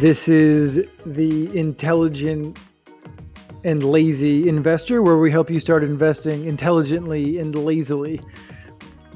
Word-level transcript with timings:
This 0.00 0.28
is 0.28 0.82
the 1.04 1.54
intelligent 1.54 2.58
and 3.64 3.84
lazy 3.84 4.48
investor, 4.48 5.02
where 5.02 5.18
we 5.18 5.30
help 5.30 5.50
you 5.50 5.60
start 5.60 5.84
investing 5.84 6.46
intelligently 6.46 7.38
and 7.38 7.54
lazily. 7.54 8.18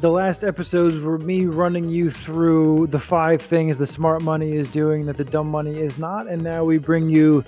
The 0.01 0.11
last 0.11 0.45
episodes 0.45 0.99
were 0.99 1.17
me 1.17 1.47
running 1.47 1.89
you 1.89 2.11
through 2.11 2.89
the 2.89 2.99
five 2.99 3.41
things 3.41 3.79
the 3.79 3.87
smart 3.87 4.21
money 4.21 4.57
is 4.57 4.69
doing 4.69 5.07
that 5.07 5.17
the 5.17 5.25
dumb 5.25 5.51
money 5.51 5.81
is 5.81 5.99
not. 5.99 6.29
And 6.29 6.43
now 6.43 6.65
we 6.65 6.77
bring 6.77 7.09
you 7.09 7.43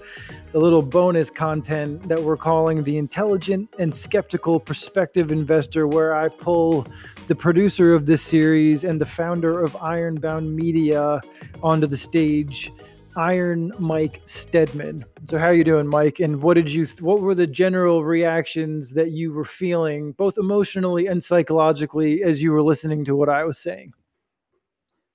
a 0.54 0.58
little 0.58 0.80
bonus 0.80 1.28
content 1.28 2.08
that 2.08 2.18
we're 2.18 2.38
calling 2.38 2.84
the 2.84 2.96
intelligent 2.96 3.68
and 3.78 3.94
skeptical 3.94 4.58
prospective 4.58 5.30
investor, 5.30 5.86
where 5.86 6.14
I 6.14 6.30
pull 6.30 6.86
the 7.28 7.34
producer 7.34 7.92
of 7.92 8.06
this 8.06 8.22
series 8.22 8.82
and 8.82 8.98
the 8.98 9.04
founder 9.04 9.62
of 9.62 9.76
Ironbound 9.76 10.56
Media 10.56 11.20
onto 11.62 11.86
the 11.86 11.98
stage 11.98 12.72
Iron 13.16 13.72
Mike 13.78 14.20
Steadman. 14.26 15.04
So 15.24 15.38
how 15.38 15.46
are 15.46 15.54
you 15.54 15.64
doing, 15.64 15.86
Mike? 15.86 16.20
And 16.20 16.42
what 16.42 16.54
did 16.54 16.70
you 16.70 16.86
what 17.00 17.20
were 17.20 17.34
the 17.34 17.46
general 17.46 18.04
reactions 18.04 18.92
that 18.92 19.10
you 19.10 19.32
were 19.32 19.44
feeling 19.44 20.12
both 20.12 20.38
emotionally 20.38 21.06
and 21.06 21.24
psychologically 21.24 22.22
as 22.22 22.42
you 22.42 22.52
were 22.52 22.62
listening 22.62 23.04
to 23.06 23.16
what 23.16 23.28
I 23.28 23.44
was 23.44 23.58
saying? 23.58 23.94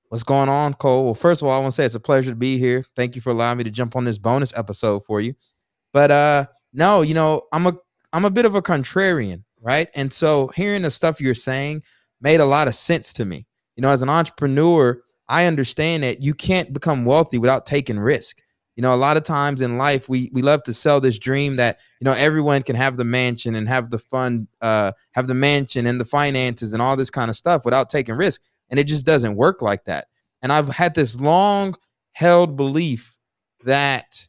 What's 0.09 0.23
going 0.23 0.49
on, 0.49 0.73
Cole? 0.73 1.05
Well, 1.05 1.13
first 1.13 1.41
of 1.41 1.47
all, 1.47 1.53
I 1.53 1.59
want 1.59 1.71
to 1.71 1.75
say 1.75 1.85
it's 1.85 1.95
a 1.95 1.99
pleasure 1.99 2.31
to 2.31 2.35
be 2.35 2.57
here. 2.57 2.83
Thank 2.95 3.15
you 3.15 3.21
for 3.21 3.29
allowing 3.29 3.59
me 3.59 3.63
to 3.63 3.71
jump 3.71 3.95
on 3.95 4.03
this 4.03 4.17
bonus 4.17 4.51
episode 4.57 5.05
for 5.05 5.21
you. 5.21 5.35
But 5.93 6.11
uh 6.11 6.45
no, 6.73 7.01
you 7.01 7.13
know, 7.13 7.43
I'm 7.53 7.67
a 7.67 7.77
I'm 8.13 8.25
a 8.25 8.31
bit 8.31 8.45
of 8.45 8.55
a 8.55 8.61
contrarian, 8.61 9.43
right? 9.61 9.89
And 9.95 10.11
so 10.11 10.51
hearing 10.55 10.81
the 10.81 10.91
stuff 10.91 11.21
you're 11.21 11.35
saying 11.35 11.83
made 12.19 12.39
a 12.39 12.45
lot 12.45 12.67
of 12.67 12.75
sense 12.75 13.13
to 13.13 13.25
me. 13.25 13.45
You 13.75 13.81
know, 13.81 13.89
as 13.89 14.01
an 14.01 14.09
entrepreneur, 14.09 15.01
I 15.31 15.45
understand 15.45 16.03
that 16.03 16.21
you 16.21 16.33
can't 16.33 16.73
become 16.73 17.05
wealthy 17.05 17.37
without 17.37 17.65
taking 17.65 17.97
risk. 17.97 18.41
You 18.75 18.81
know, 18.81 18.93
a 18.93 18.95
lot 18.95 19.15
of 19.15 19.23
times 19.23 19.61
in 19.61 19.77
life, 19.77 20.09
we 20.09 20.29
we 20.33 20.41
love 20.41 20.61
to 20.63 20.73
sell 20.73 20.99
this 20.99 21.17
dream 21.17 21.55
that 21.55 21.79
you 22.01 22.05
know 22.05 22.11
everyone 22.11 22.63
can 22.63 22.75
have 22.75 22.97
the 22.97 23.05
mansion 23.05 23.55
and 23.55 23.67
have 23.69 23.91
the 23.91 23.99
fun, 23.99 24.49
uh, 24.61 24.91
have 25.11 25.27
the 25.27 25.33
mansion 25.33 25.87
and 25.87 26.01
the 26.01 26.05
finances 26.05 26.73
and 26.73 26.81
all 26.81 26.97
this 26.97 27.09
kind 27.09 27.29
of 27.29 27.37
stuff 27.37 27.63
without 27.63 27.89
taking 27.89 28.15
risk, 28.15 28.41
and 28.69 28.77
it 28.77 28.85
just 28.85 29.05
doesn't 29.05 29.37
work 29.37 29.61
like 29.61 29.85
that. 29.85 30.07
And 30.41 30.51
I've 30.51 30.67
had 30.67 30.95
this 30.95 31.19
long 31.19 31.75
held 32.11 32.57
belief 32.57 33.15
that 33.63 34.27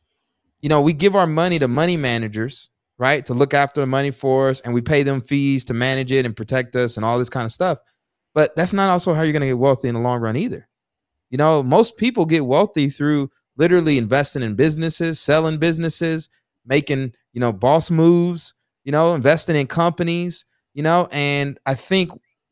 you 0.61 0.69
know 0.69 0.81
we 0.81 0.93
give 0.93 1.17
our 1.17 1.27
money 1.27 1.59
to 1.59 1.67
money 1.67 1.97
managers, 1.97 2.71
right, 2.97 3.27
to 3.27 3.35
look 3.35 3.55
after 3.55 3.81
the 3.81 3.89
money 3.89 4.13
for 4.13 4.51
us, 4.51 4.61
and 4.61 4.73
we 4.73 4.81
pay 4.81 5.03
them 5.03 5.21
fees 5.21 5.65
to 5.65 5.75
manage 5.75 6.13
it 6.13 6.27
and 6.27 6.37
protect 6.37 6.77
us 6.77 6.97
and 6.97 7.05
all 7.05 7.19
this 7.19 7.31
kind 7.31 7.47
of 7.47 7.53
stuff. 7.53 7.79
But 8.35 8.55
that's 8.55 8.73
not 8.73 8.91
also 8.91 9.15
how 9.15 9.23
you're 9.23 9.33
going 9.33 9.41
to 9.41 9.49
get 9.49 9.59
wealthy 9.59 9.89
in 9.89 9.95
the 9.95 10.01
long 10.01 10.21
run 10.21 10.37
either. 10.37 10.69
You 11.33 11.39
know, 11.39 11.63
most 11.63 11.97
people 11.97 12.27
get 12.27 12.45
wealthy 12.45 12.91
through 12.91 13.31
literally 13.57 13.97
investing 13.97 14.43
in 14.43 14.55
businesses, 14.55 15.19
selling 15.19 15.57
businesses, 15.57 16.29
making, 16.67 17.15
you 17.33 17.41
know, 17.41 17.55
boss 17.55 17.91
moves, 17.91 18.55
you 18.85 18.93
know, 18.93 19.15
investing 19.15 19.57
in 19.57 19.67
companies, 19.67 20.45
you 20.75 20.83
know, 20.83 21.09
and 21.11 21.59
I 21.65 21.75
think 21.75 22.11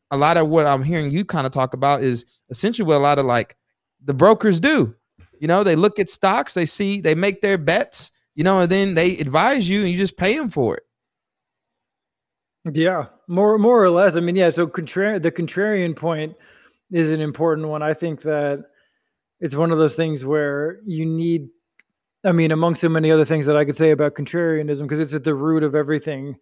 a 0.09 0.17
lot 0.17 0.37
of 0.37 0.49
what 0.49 0.65
I'm 0.65 0.81
hearing 0.81 1.11
you 1.11 1.23
kind 1.23 1.45
of 1.45 1.53
talk 1.53 1.75
about 1.75 2.01
is 2.01 2.25
essentially 2.49 2.87
what 2.87 2.97
a 2.97 2.99
lot 3.03 3.19
of 3.19 3.25
like 3.25 3.55
the 4.03 4.15
brokers 4.15 4.59
do. 4.59 4.95
You 5.39 5.47
know, 5.47 5.63
they 5.63 5.75
look 5.75 5.99
at 5.99 6.09
stocks, 6.09 6.55
they 6.55 6.65
see, 6.65 7.01
they 7.01 7.13
make 7.13 7.41
their 7.41 7.59
bets, 7.59 8.11
you 8.33 8.43
know, 8.43 8.61
and 8.61 8.71
then 8.71 8.95
they 8.95 9.15
advise 9.17 9.69
you 9.69 9.81
and 9.81 9.89
you 9.89 9.97
just 9.97 10.17
pay 10.17 10.35
them 10.35 10.49
for 10.49 10.77
it. 10.77 10.83
Yeah, 12.73 13.05
more 13.27 13.59
more 13.59 13.83
or 13.83 13.91
less. 13.91 14.15
I 14.15 14.21
mean, 14.21 14.35
yeah. 14.35 14.49
So 14.49 14.65
the 14.65 14.71
contrarian 14.71 15.95
point 15.95 16.35
is 16.91 17.11
an 17.11 17.21
important 17.21 17.67
one. 17.67 17.83
I 17.83 17.93
think 17.93 18.21
that 18.21 18.65
it's 19.41 19.55
one 19.55 19.71
of 19.71 19.77
those 19.77 19.95
things 19.95 20.23
where 20.23 20.79
you 20.85 21.05
need 21.05 21.49
I 22.23 22.31
mean, 22.31 22.51
among 22.51 22.75
so 22.75 22.87
many 22.87 23.11
other 23.11 23.25
things 23.25 23.47
that 23.47 23.57
I 23.57 23.65
could 23.65 23.75
say 23.75 23.91
about 23.91 24.13
contrarianism, 24.13 24.83
because 24.83 24.99
it's 24.99 25.15
at 25.15 25.23
the 25.23 25.33
root 25.33 25.63
of 25.63 25.73
everything 25.73 26.37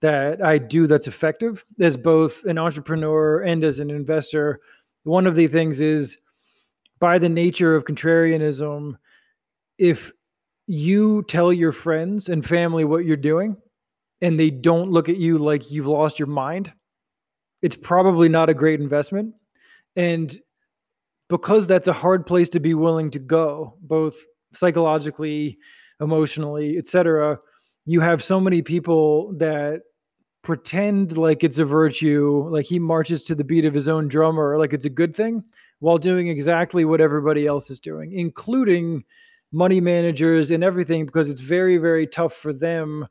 that 0.00 0.44
I 0.44 0.58
do 0.58 0.86
that's 0.86 1.06
effective 1.06 1.64
as 1.80 1.96
both 1.96 2.44
an 2.44 2.58
entrepreneur 2.58 3.40
and 3.40 3.64
as 3.64 3.78
an 3.78 3.90
investor. 3.90 4.60
One 5.04 5.26
of 5.26 5.34
the 5.34 5.46
things 5.46 5.80
is 5.80 6.18
by 7.00 7.18
the 7.18 7.28
nature 7.28 7.74
of 7.74 7.84
contrarianism, 7.84 8.96
if 9.78 10.12
you 10.66 11.22
tell 11.22 11.52
your 11.52 11.72
friends 11.72 12.28
and 12.28 12.44
family 12.44 12.84
what 12.84 13.06
you're 13.06 13.16
doing 13.16 13.56
and 14.20 14.38
they 14.38 14.50
don't 14.50 14.90
look 14.90 15.08
at 15.08 15.16
you 15.16 15.38
like 15.38 15.70
you've 15.70 15.86
lost 15.86 16.18
your 16.18 16.28
mind, 16.28 16.72
it's 17.62 17.76
probably 17.76 18.28
not 18.28 18.50
a 18.50 18.54
great 18.54 18.80
investment. 18.80 19.34
And 19.96 20.38
because 21.34 21.66
that's 21.66 21.88
a 21.88 21.92
hard 21.92 22.26
place 22.26 22.48
to 22.48 22.60
be 22.60 22.74
willing 22.74 23.10
to 23.10 23.18
go, 23.18 23.76
both 23.80 24.14
psychologically, 24.52 25.58
emotionally, 26.00 26.78
etc. 26.78 27.40
You 27.86 27.98
have 27.98 28.22
so 28.22 28.38
many 28.38 28.62
people 28.62 29.32
that 29.38 29.80
pretend 30.42 31.18
like 31.18 31.42
it's 31.42 31.58
a 31.58 31.64
virtue, 31.64 32.46
like 32.52 32.66
he 32.66 32.78
marches 32.78 33.24
to 33.24 33.34
the 33.34 33.42
beat 33.42 33.64
of 33.64 33.74
his 33.74 33.88
own 33.88 34.06
drummer, 34.06 34.56
like 34.58 34.72
it's 34.72 34.84
a 34.84 34.90
good 34.90 35.16
thing, 35.16 35.42
while 35.80 35.98
doing 35.98 36.28
exactly 36.28 36.84
what 36.84 37.00
everybody 37.00 37.48
else 37.48 37.68
is 37.68 37.80
doing, 37.80 38.12
including 38.12 39.02
money 39.50 39.80
managers 39.80 40.52
and 40.52 40.62
everything, 40.62 41.04
because 41.04 41.28
it's 41.28 41.40
very, 41.40 41.78
very 41.78 42.06
tough 42.06 42.34
for 42.34 42.52
them, 42.52 43.08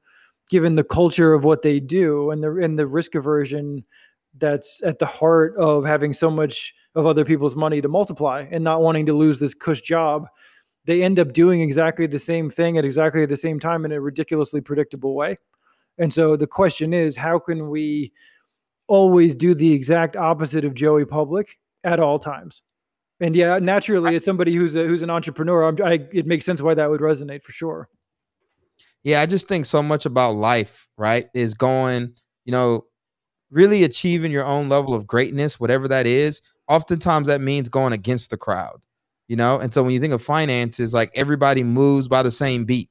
given 0.50 0.76
the 0.76 0.84
culture 0.86 1.34
of 1.34 1.44
what 1.44 1.62
they 1.62 1.82
do 1.82 2.32
and 2.32 2.42
the 2.42 2.56
and 2.56 2.80
the 2.80 2.88
risk 2.88 3.16
aversion 3.16 3.84
that's 4.38 4.82
at 4.84 5.00
the 5.00 5.06
heart 5.06 5.56
of 5.58 5.86
having 5.86 6.14
so 6.14 6.30
much 6.30 6.74
of 6.96 7.06
other 7.06 7.26
people's 7.26 7.56
money 7.56 7.82
to 7.82 7.88
multiply 7.88 8.46
and 8.52 8.64
not 8.64 8.82
wanting 8.82 9.06
to 9.06 9.14
lose 9.14 9.40
this 9.40 9.54
cush 9.54 9.82
job 9.82 10.28
they 10.86 11.04
end 11.04 11.20
up 11.20 11.34
doing 11.34 11.62
exactly 11.62 12.08
the 12.08 12.20
same 12.20 12.50
thing 12.50 12.78
at 12.78 12.86
exactly 12.86 13.26
the 13.26 13.38
same 13.38 13.60
time 13.60 13.86
in 13.86 13.92
a 13.92 14.02
ridiculously 14.02 14.62
predictable 14.62 15.16
way. 15.16 15.38
And 15.98 16.12
so 16.12 16.36
the 16.36 16.48
question 16.48 16.94
is 16.94 17.16
how 17.16 17.40
can 17.40 17.70
we 17.70 18.12
always 18.88 19.36
do 19.36 19.54
the 19.54 19.72
exact 19.72 20.16
opposite 20.16 20.66
of 20.66 20.74
joey 20.74 21.06
public 21.06 21.58
at 21.84 22.00
all 22.00 22.20
times? 22.20 22.62
And 23.20 23.36
yeah 23.36 23.60
naturally 23.60 24.16
as 24.16 24.26
somebody 24.26 24.54
who's 24.54 24.76
a, 24.76 24.86
who's 24.86 25.04
an 25.04 25.10
entrepreneur 25.10 25.74
I, 25.84 26.00
it 26.12 26.26
makes 26.26 26.46
sense 26.46 26.62
why 26.62 26.74
that 26.74 26.90
would 26.90 27.02
resonate 27.02 27.44
for 27.44 27.52
sure. 27.52 27.88
Yeah 29.04 29.22
i 29.22 29.26
just 29.26 29.48
think 29.48 29.66
so 29.66 29.82
much 29.82 30.06
about 30.06 30.36
life 30.36 30.88
right 30.98 31.28
is 31.34 31.54
going 31.54 32.14
you 32.44 32.52
know 32.52 32.86
really 33.54 33.84
achieving 33.84 34.32
your 34.32 34.46
own 34.46 34.68
level 34.68 34.94
of 34.94 35.08
greatness, 35.08 35.60
whatever 35.60 35.88
that 35.88 36.08
is, 36.08 36.42
oftentimes 36.68 37.28
that 37.28 37.40
means 37.40 37.70
going 37.70 37.94
against 37.94 38.32
the 38.32 38.38
crowd, 38.38 38.82
you 39.28 39.36
know? 39.36 39.60
And 39.60 39.74
so 39.74 39.84
when 39.84 39.94
you 39.94 40.00
think 40.00 40.14
of 40.14 40.24
finances, 40.24 40.94
like 40.94 41.12
everybody 41.16 41.64
moves 41.64 42.08
by 42.08 42.24
the 42.24 42.32
same 42.32 42.66
beat, 42.66 42.90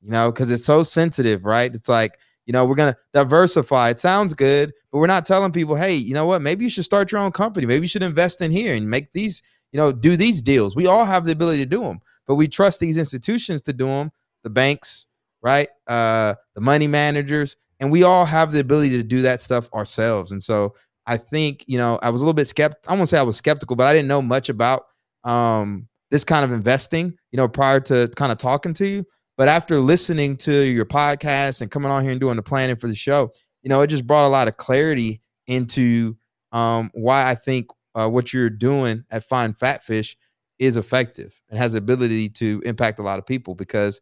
you 0.00 0.10
know, 0.10 0.32
because 0.32 0.50
it's 0.50 0.64
so 0.64 0.82
sensitive, 0.82 1.44
right? 1.44 1.72
It's 1.74 1.88
like, 1.88 2.18
you 2.46 2.52
know, 2.52 2.64
we're 2.64 2.74
going 2.74 2.92
to 2.92 2.98
diversify. 3.12 3.90
It 3.90 4.00
sounds 4.00 4.32
good, 4.32 4.72
but 4.90 4.98
we're 4.98 5.06
not 5.06 5.26
telling 5.26 5.52
people, 5.52 5.76
hey, 5.76 5.94
you 5.94 6.14
know 6.14 6.24
what? 6.24 6.40
Maybe 6.40 6.64
you 6.64 6.70
should 6.70 6.84
start 6.84 7.12
your 7.12 7.20
own 7.20 7.32
company. 7.32 7.66
Maybe 7.66 7.82
you 7.82 7.88
should 7.88 8.02
invest 8.02 8.40
in 8.40 8.50
here 8.50 8.72
and 8.72 8.88
make 8.88 9.12
these, 9.12 9.42
you 9.72 9.76
know, 9.76 9.92
do 9.92 10.16
these 10.16 10.40
deals. 10.40 10.74
We 10.74 10.86
all 10.86 11.04
have 11.04 11.26
the 11.26 11.32
ability 11.32 11.58
to 11.58 11.68
do 11.68 11.82
them, 11.82 12.00
but 12.26 12.36
we 12.36 12.48
trust 12.48 12.80
these 12.80 12.96
institutions 12.96 13.60
to 13.62 13.74
do 13.74 13.84
them, 13.84 14.10
the 14.42 14.50
banks, 14.50 15.06
right? 15.42 15.68
Uh, 15.86 16.36
the 16.54 16.62
money 16.62 16.86
managers 16.86 17.56
and 17.80 17.90
we 17.90 18.02
all 18.02 18.24
have 18.24 18.52
the 18.52 18.60
ability 18.60 18.90
to 18.90 19.02
do 19.02 19.20
that 19.22 19.40
stuff 19.40 19.72
ourselves. 19.72 20.32
And 20.32 20.42
so 20.42 20.74
I 21.06 21.16
think, 21.16 21.64
you 21.66 21.78
know, 21.78 21.98
I 22.02 22.10
was 22.10 22.20
a 22.20 22.24
little 22.24 22.34
bit 22.34 22.48
skeptical. 22.48 22.92
I 22.92 22.96
won't 22.96 23.08
say 23.08 23.18
I 23.18 23.22
was 23.22 23.36
skeptical, 23.36 23.76
but 23.76 23.86
I 23.86 23.92
didn't 23.92 24.08
know 24.08 24.22
much 24.22 24.48
about 24.48 24.84
um, 25.24 25.88
this 26.10 26.24
kind 26.24 26.44
of 26.44 26.52
investing, 26.52 27.16
you 27.32 27.36
know, 27.36 27.48
prior 27.48 27.80
to 27.80 28.10
kind 28.16 28.32
of 28.32 28.38
talking 28.38 28.74
to 28.74 28.86
you. 28.86 29.04
But 29.36 29.48
after 29.48 29.78
listening 29.78 30.36
to 30.38 30.64
your 30.64 30.84
podcast 30.84 31.62
and 31.62 31.70
coming 31.70 31.90
on 31.90 32.02
here 32.02 32.10
and 32.10 32.20
doing 32.20 32.36
the 32.36 32.42
planning 32.42 32.76
for 32.76 32.88
the 32.88 32.94
show, 32.94 33.32
you 33.62 33.68
know, 33.68 33.80
it 33.80 33.86
just 33.86 34.06
brought 34.06 34.26
a 34.26 34.28
lot 34.28 34.48
of 34.48 34.56
clarity 34.56 35.22
into 35.46 36.16
um, 36.52 36.90
why 36.92 37.28
I 37.28 37.34
think 37.34 37.68
uh, 37.94 38.08
what 38.08 38.32
you're 38.32 38.50
doing 38.50 39.04
at 39.10 39.24
Find 39.24 39.56
Fat 39.56 39.84
Fish 39.84 40.16
is 40.58 40.76
effective 40.76 41.40
and 41.48 41.58
has 41.58 41.72
the 41.72 41.78
ability 41.78 42.28
to 42.30 42.60
impact 42.66 42.98
a 42.98 43.02
lot 43.02 43.18
of 43.18 43.26
people 43.26 43.54
because 43.54 44.00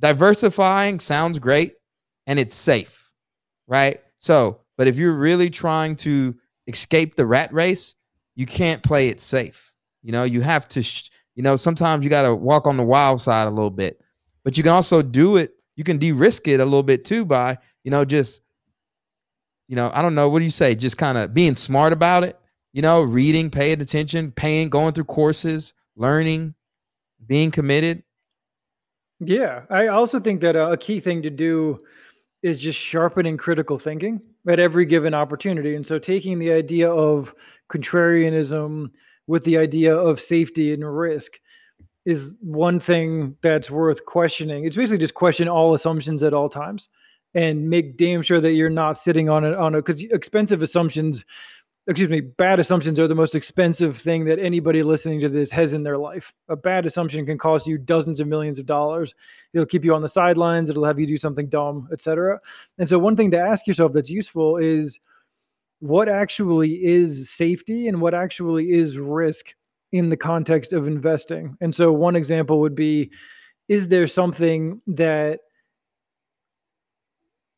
diversifying 0.00 0.98
sounds 0.98 1.38
great 1.38 1.74
and 2.26 2.38
it's 2.38 2.54
safe 2.54 3.03
right? 3.66 4.00
So, 4.18 4.60
but 4.76 4.88
if 4.88 4.96
you're 4.96 5.16
really 5.16 5.50
trying 5.50 5.96
to 5.96 6.34
escape 6.66 7.14
the 7.14 7.26
rat 7.26 7.52
race, 7.52 7.94
you 8.34 8.46
can't 8.46 8.82
play 8.82 9.08
it 9.08 9.20
safe. 9.20 9.74
You 10.02 10.12
know, 10.12 10.24
you 10.24 10.40
have 10.40 10.68
to, 10.68 10.82
sh- 10.82 11.10
you 11.34 11.42
know, 11.42 11.56
sometimes 11.56 12.04
you 12.04 12.10
got 12.10 12.22
to 12.22 12.34
walk 12.34 12.66
on 12.66 12.76
the 12.76 12.82
wild 12.82 13.20
side 13.20 13.46
a 13.46 13.50
little 13.50 13.70
bit, 13.70 14.00
but 14.44 14.56
you 14.56 14.62
can 14.62 14.72
also 14.72 15.02
do 15.02 15.36
it. 15.36 15.54
You 15.76 15.84
can 15.84 15.98
de-risk 15.98 16.46
it 16.48 16.60
a 16.60 16.64
little 16.64 16.82
bit 16.82 17.04
too 17.04 17.24
by, 17.24 17.58
you 17.82 17.90
know, 17.90 18.04
just, 18.04 18.42
you 19.68 19.76
know, 19.76 19.90
I 19.94 20.02
don't 20.02 20.14
know, 20.14 20.28
what 20.28 20.38
do 20.38 20.44
you 20.44 20.50
say? 20.50 20.74
Just 20.74 20.98
kind 20.98 21.18
of 21.18 21.34
being 21.34 21.56
smart 21.56 21.92
about 21.92 22.22
it, 22.22 22.38
you 22.72 22.82
know, 22.82 23.02
reading, 23.02 23.50
paying 23.50 23.80
attention, 23.80 24.30
paying, 24.30 24.68
going 24.68 24.92
through 24.92 25.04
courses, 25.04 25.74
learning, 25.96 26.54
being 27.26 27.50
committed. 27.50 28.02
Yeah, 29.20 29.62
I 29.70 29.88
also 29.88 30.20
think 30.20 30.40
that 30.42 30.54
uh, 30.54 30.70
a 30.70 30.76
key 30.76 31.00
thing 31.00 31.22
to 31.22 31.30
do 31.30 31.80
is 32.44 32.60
just 32.60 32.78
sharpening 32.78 33.38
critical 33.38 33.78
thinking 33.78 34.20
at 34.46 34.60
every 34.60 34.84
given 34.84 35.14
opportunity. 35.14 35.74
And 35.74 35.86
so 35.86 35.98
taking 35.98 36.38
the 36.38 36.52
idea 36.52 36.92
of 36.92 37.34
contrarianism 37.70 38.90
with 39.26 39.44
the 39.44 39.56
idea 39.56 39.96
of 39.96 40.20
safety 40.20 40.74
and 40.74 40.84
risk. 40.96 41.40
is 42.04 42.36
one 42.42 42.80
thing 42.80 43.34
that's 43.40 43.70
worth 43.70 44.04
questioning. 44.04 44.66
It's 44.66 44.76
basically 44.76 44.98
just 44.98 45.14
question 45.14 45.48
all 45.48 45.72
assumptions 45.72 46.22
at 46.22 46.34
all 46.34 46.50
times 46.50 46.88
and 47.32 47.70
make 47.70 47.96
damn 47.96 48.20
sure 48.20 48.42
that 48.42 48.52
you're 48.52 48.68
not 48.68 48.98
sitting 48.98 49.30
on 49.30 49.42
it 49.46 49.54
on 49.54 49.74
a 49.74 49.78
because 49.78 50.02
expensive 50.02 50.62
assumptions 50.62 51.24
excuse 51.86 52.08
me, 52.08 52.20
bad 52.20 52.58
assumptions 52.58 52.98
are 52.98 53.06
the 53.06 53.14
most 53.14 53.34
expensive 53.34 53.98
thing 53.98 54.24
that 54.24 54.38
anybody 54.38 54.82
listening 54.82 55.20
to 55.20 55.28
this 55.28 55.50
has 55.50 55.74
in 55.74 55.82
their 55.82 55.98
life. 55.98 56.32
A 56.48 56.56
bad 56.56 56.86
assumption 56.86 57.26
can 57.26 57.36
cost 57.36 57.66
you 57.66 57.76
dozens 57.76 58.20
of 58.20 58.26
millions 58.26 58.58
of 58.58 58.64
dollars. 58.64 59.14
It'll 59.52 59.66
keep 59.66 59.84
you 59.84 59.94
on 59.94 60.02
the 60.02 60.08
sidelines, 60.08 60.70
it'll 60.70 60.84
have 60.84 60.98
you 60.98 61.06
do 61.06 61.18
something 61.18 61.48
dumb, 61.48 61.88
etc. 61.92 62.40
And 62.78 62.88
so 62.88 62.98
one 62.98 63.16
thing 63.16 63.30
to 63.32 63.38
ask 63.38 63.66
yourself 63.66 63.92
that's 63.92 64.10
useful 64.10 64.56
is 64.56 64.98
what 65.80 66.08
actually 66.08 66.82
is 66.82 67.30
safety 67.30 67.86
and 67.86 68.00
what 68.00 68.14
actually 68.14 68.72
is 68.72 68.96
risk 68.96 69.54
in 69.92 70.08
the 70.08 70.16
context 70.16 70.72
of 70.72 70.86
investing. 70.86 71.56
And 71.60 71.74
so 71.74 71.92
one 71.92 72.16
example 72.16 72.60
would 72.60 72.74
be 72.74 73.10
is 73.68 73.88
there 73.88 74.06
something 74.06 74.80
that 74.86 75.40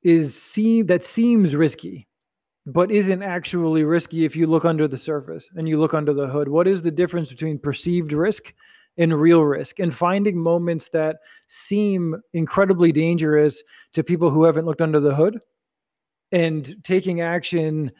is 0.02 0.40
seen 0.40 0.86
that 0.86 1.04
seems 1.04 1.56
risky 1.56 2.06
but 2.66 2.90
isn't 2.90 3.22
actually 3.22 3.84
risky 3.84 4.24
if 4.24 4.34
you 4.34 4.46
look 4.46 4.64
under 4.64 4.88
the 4.88 4.98
surface 4.98 5.48
and 5.54 5.68
you 5.68 5.78
look 5.78 5.94
under 5.94 6.12
the 6.12 6.26
hood. 6.26 6.48
What 6.48 6.66
is 6.66 6.82
the 6.82 6.90
difference 6.90 7.28
between 7.28 7.60
perceived 7.60 8.12
risk 8.12 8.52
and 8.98 9.18
real 9.18 9.42
risk? 9.42 9.78
And 9.78 9.94
finding 9.94 10.36
moments 10.36 10.88
that 10.88 11.18
seem 11.46 12.16
incredibly 12.32 12.90
dangerous 12.90 13.62
to 13.92 14.02
people 14.02 14.30
who 14.30 14.44
haven't 14.44 14.64
looked 14.64 14.80
under 14.80 14.98
the 14.98 15.14
hood 15.14 15.38
and 16.32 16.74
taking 16.82 17.20
action 17.20 17.92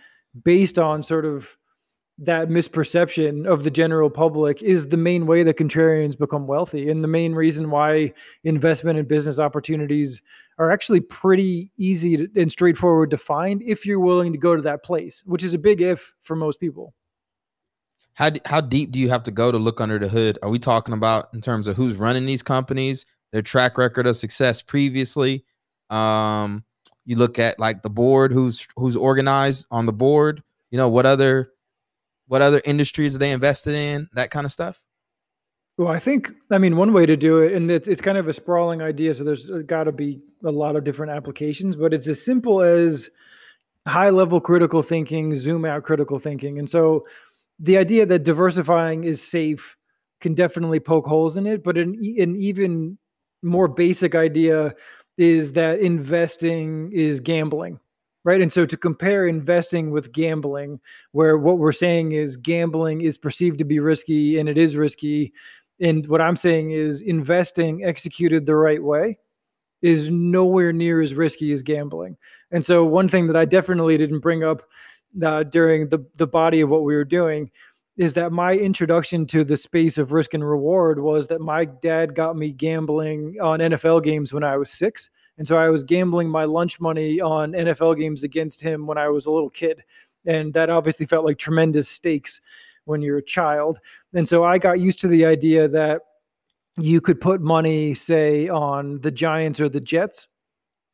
based 0.45 0.81
on 0.81 1.03
sort 1.03 1.25
of 1.25 1.57
that 2.19 2.49
misperception 2.49 3.47
of 3.47 3.63
the 3.63 3.71
general 3.71 4.09
public 4.09 4.63
is 4.63 4.89
the 4.89 4.97
main 4.97 5.27
way 5.27 5.43
that 5.43 5.59
contrarians 5.59 6.19
become 6.19 6.47
wealthy. 6.47 6.91
And 6.91 7.05
the 7.05 7.09
main 7.09 7.35
reason 7.35 7.71
why 7.71 8.15
investment 8.45 8.99
and 8.99 9.07
business 9.07 9.39
opportunities 9.39 10.23
are 10.59 10.71
actually 10.71 11.01
pretty 11.01 11.71
easy 11.77 12.17
to, 12.17 12.29
and 12.41 12.51
straightforward 12.51 13.11
to 13.11 13.19
find 13.19 13.63
if 13.63 13.85
you're 13.85 14.01
willing 14.01 14.33
to 14.33 14.39
go 14.39 14.57
to 14.57 14.63
that 14.63 14.83
place 14.83 15.23
which 15.27 15.45
is 15.45 15.53
a 15.53 15.59
big 15.59 15.83
if 15.83 16.15
for 16.21 16.35
most 16.35 16.59
people. 16.59 16.95
How, 18.15 18.31
how 18.47 18.63
deep 18.63 18.93
do 18.93 18.99
you 18.99 19.11
have 19.11 19.23
to 19.25 19.31
go 19.31 19.53
to 19.53 19.59
look 19.59 19.79
under 19.79 19.99
the 19.99 20.09
hood? 20.09 20.39
Are 20.43 20.49
we 20.49 20.59
talking 20.59 20.95
about 20.95 21.29
in 21.35 21.43
terms 21.43 21.69
of 21.69 21.77
who's 21.77 21.97
running 21.97 22.25
these 22.25 22.43
companies 22.43 23.05
their 23.33 23.43
track 23.43 23.77
record 23.77 24.07
of 24.07 24.17
success 24.17 24.63
previously? 24.63 25.45
Um 25.91 26.65
you 27.05 27.17
look 27.17 27.39
at 27.39 27.59
like 27.61 27.83
the 27.83 27.91
board 27.91 28.33
who's 28.33 28.67
who's 28.77 28.97
organized 28.97 29.67
on 29.71 29.87
the 29.87 29.93
board 29.93 30.43
you 30.71 30.79
know 30.79 30.89
what 30.89 31.07
other 31.07 31.53
what 32.27 32.43
other 32.43 32.61
industries 32.65 33.15
are 33.15 33.19
they 33.19 33.33
invested 33.33 33.75
in? 33.75 34.09
That 34.15 34.31
kind 34.31 34.45
of 34.45 34.53
stuff. 34.53 34.83
Well, 35.79 35.89
I 35.89 35.99
think 35.99 36.33
I 36.51 36.59
mean 36.59 36.77
one 36.77 36.93
way 36.93 37.05
to 37.05 37.17
do 37.17 37.39
it, 37.39 37.53
and 37.53 37.71
it's 37.71 37.87
it's 37.87 38.01
kind 38.01 38.17
of 38.17 38.29
a 38.29 38.33
sprawling 38.33 38.81
idea, 38.81 39.15
so 39.15 39.25
there's 39.25 39.51
uh, 39.51 39.59
got 39.59 39.85
to 39.85 39.93
be 39.93 40.23
a 40.45 40.51
lot 40.51 40.75
of 40.75 40.85
different 40.85 41.13
applications, 41.13 41.77
but 41.77 41.93
it's 41.93 42.09
as 42.09 42.25
simple 42.25 42.63
as 42.63 43.11
high 43.87 44.11
level 44.11 44.41
critical 44.41 44.83
thinking, 44.83 45.35
zoom 45.35 45.65
out 45.67 45.83
critical 45.83 46.19
thinking, 46.19 46.59
and 46.59 46.71
so 46.71 47.07
the 47.59 47.77
idea 47.77 48.07
that 48.07 48.23
diversifying 48.23 49.05
is 49.05 49.23
safe 49.23 49.77
can 50.21 50.35
definitely 50.35 50.81
poke 50.81 51.07
holes 51.07 51.37
in 51.37 51.47
it, 51.47 51.63
but 51.63 51.77
an 51.77 51.95
an 52.19 52.37
even 52.37 52.97
more 53.43 53.69
basic 53.69 54.15
idea 54.15 54.75
is 55.19 55.53
that 55.53 55.81
investing 55.81 56.91
is 56.93 57.21
gambling 57.21 57.79
right? 58.27 58.43
And 58.43 58.53
so 58.53 58.67
to 58.67 58.77
compare 58.77 59.29
investing 59.29 59.93
with 59.93 60.11
gambling, 60.11 60.81
where 61.13 61.39
what 61.39 61.59
we're 61.59 61.71
saying 61.71 62.11
is 62.11 62.37
gambling 62.37 63.03
is 63.03 63.17
perceived 63.17 63.57
to 63.59 63.65
be 63.65 63.79
risky 63.79 64.37
and 64.41 64.49
it 64.49 64.59
is 64.59 64.77
risky. 64.77 65.33
And 65.81 66.05
what 66.09 66.21
I'm 66.21 66.35
saying 66.35 66.73
is 66.73 67.01
investing 67.01 67.85
executed 67.85 68.45
the 68.45 68.57
right 68.57 68.83
way 68.83 69.19
is 69.81 70.11
nowhere 70.11 70.73
near 70.73 71.01
as 71.01 71.15
risky 71.15 71.53
as 71.53 71.63
gambling. 71.63 72.17
And 72.51 72.65
so 72.65 72.85
one 72.85 73.09
thing 73.09 73.29
that 73.29 73.37
I 73.37 73.45
definitely 73.45 73.97
didn't 73.97 74.21
bring 74.21 74.43
up 74.43 74.63
uh, 75.25 75.45
during 75.45 75.89
the 75.89 76.05
the 76.17 76.27
body 76.27 76.61
of 76.61 76.69
what 76.69 76.83
we 76.83 76.97
were 76.97 77.05
doing 77.05 77.49
is 77.97 78.15
that 78.15 78.33
my 78.33 78.55
introduction 78.55 79.25
to 79.27 79.45
the 79.45 79.57
space 79.57 79.99
of 79.99 80.11
risk 80.11 80.35
and 80.35 80.47
reward 80.47 80.99
was 80.99 81.29
that 81.29 81.41
my 81.41 81.65
dad 81.65 82.17
got 82.17 82.37
me 82.37 82.51
gambling 82.51 83.37
on 83.41 83.61
NFL 83.61 84.03
games 84.03 84.33
when 84.33 84.43
I 84.43 84.57
was 84.57 84.71
6 84.73 85.09
and 85.39 85.47
so 85.47 85.57
I 85.57 85.69
was 85.69 85.85
gambling 85.85 86.29
my 86.29 86.45
lunch 86.45 86.81
money 86.81 87.21
on 87.21 87.53
NFL 87.53 87.99
games 87.99 88.23
against 88.23 88.61
him 88.61 88.87
when 88.87 88.99
I 88.99 89.09
was 89.09 89.27
a 89.27 89.31
little 89.31 89.51
kid. 89.51 89.83
And 90.25 90.53
that 90.55 90.71
obviously 90.71 91.07
felt 91.07 91.25
like 91.25 91.39
tremendous 91.39 91.89
stakes 91.89 92.41
when 92.85 93.03
you're 93.03 93.19
a 93.19 93.23
child. 93.23 93.79
And 94.15 94.29
so 94.29 94.45
I 94.45 94.59
got 94.59 94.81
used 94.81 95.01
to 95.01 95.09
the 95.09 95.27
idea 95.27 95.69
that 95.69 96.03
you 96.79 97.01
could 97.01 97.21
put 97.21 97.41
money, 97.41 97.95
say, 97.95 98.49
on 98.49 99.01
the 99.01 99.11
Giants 99.11 99.61
or 99.61 99.69
the 99.69 99.81
Jets 99.81 100.27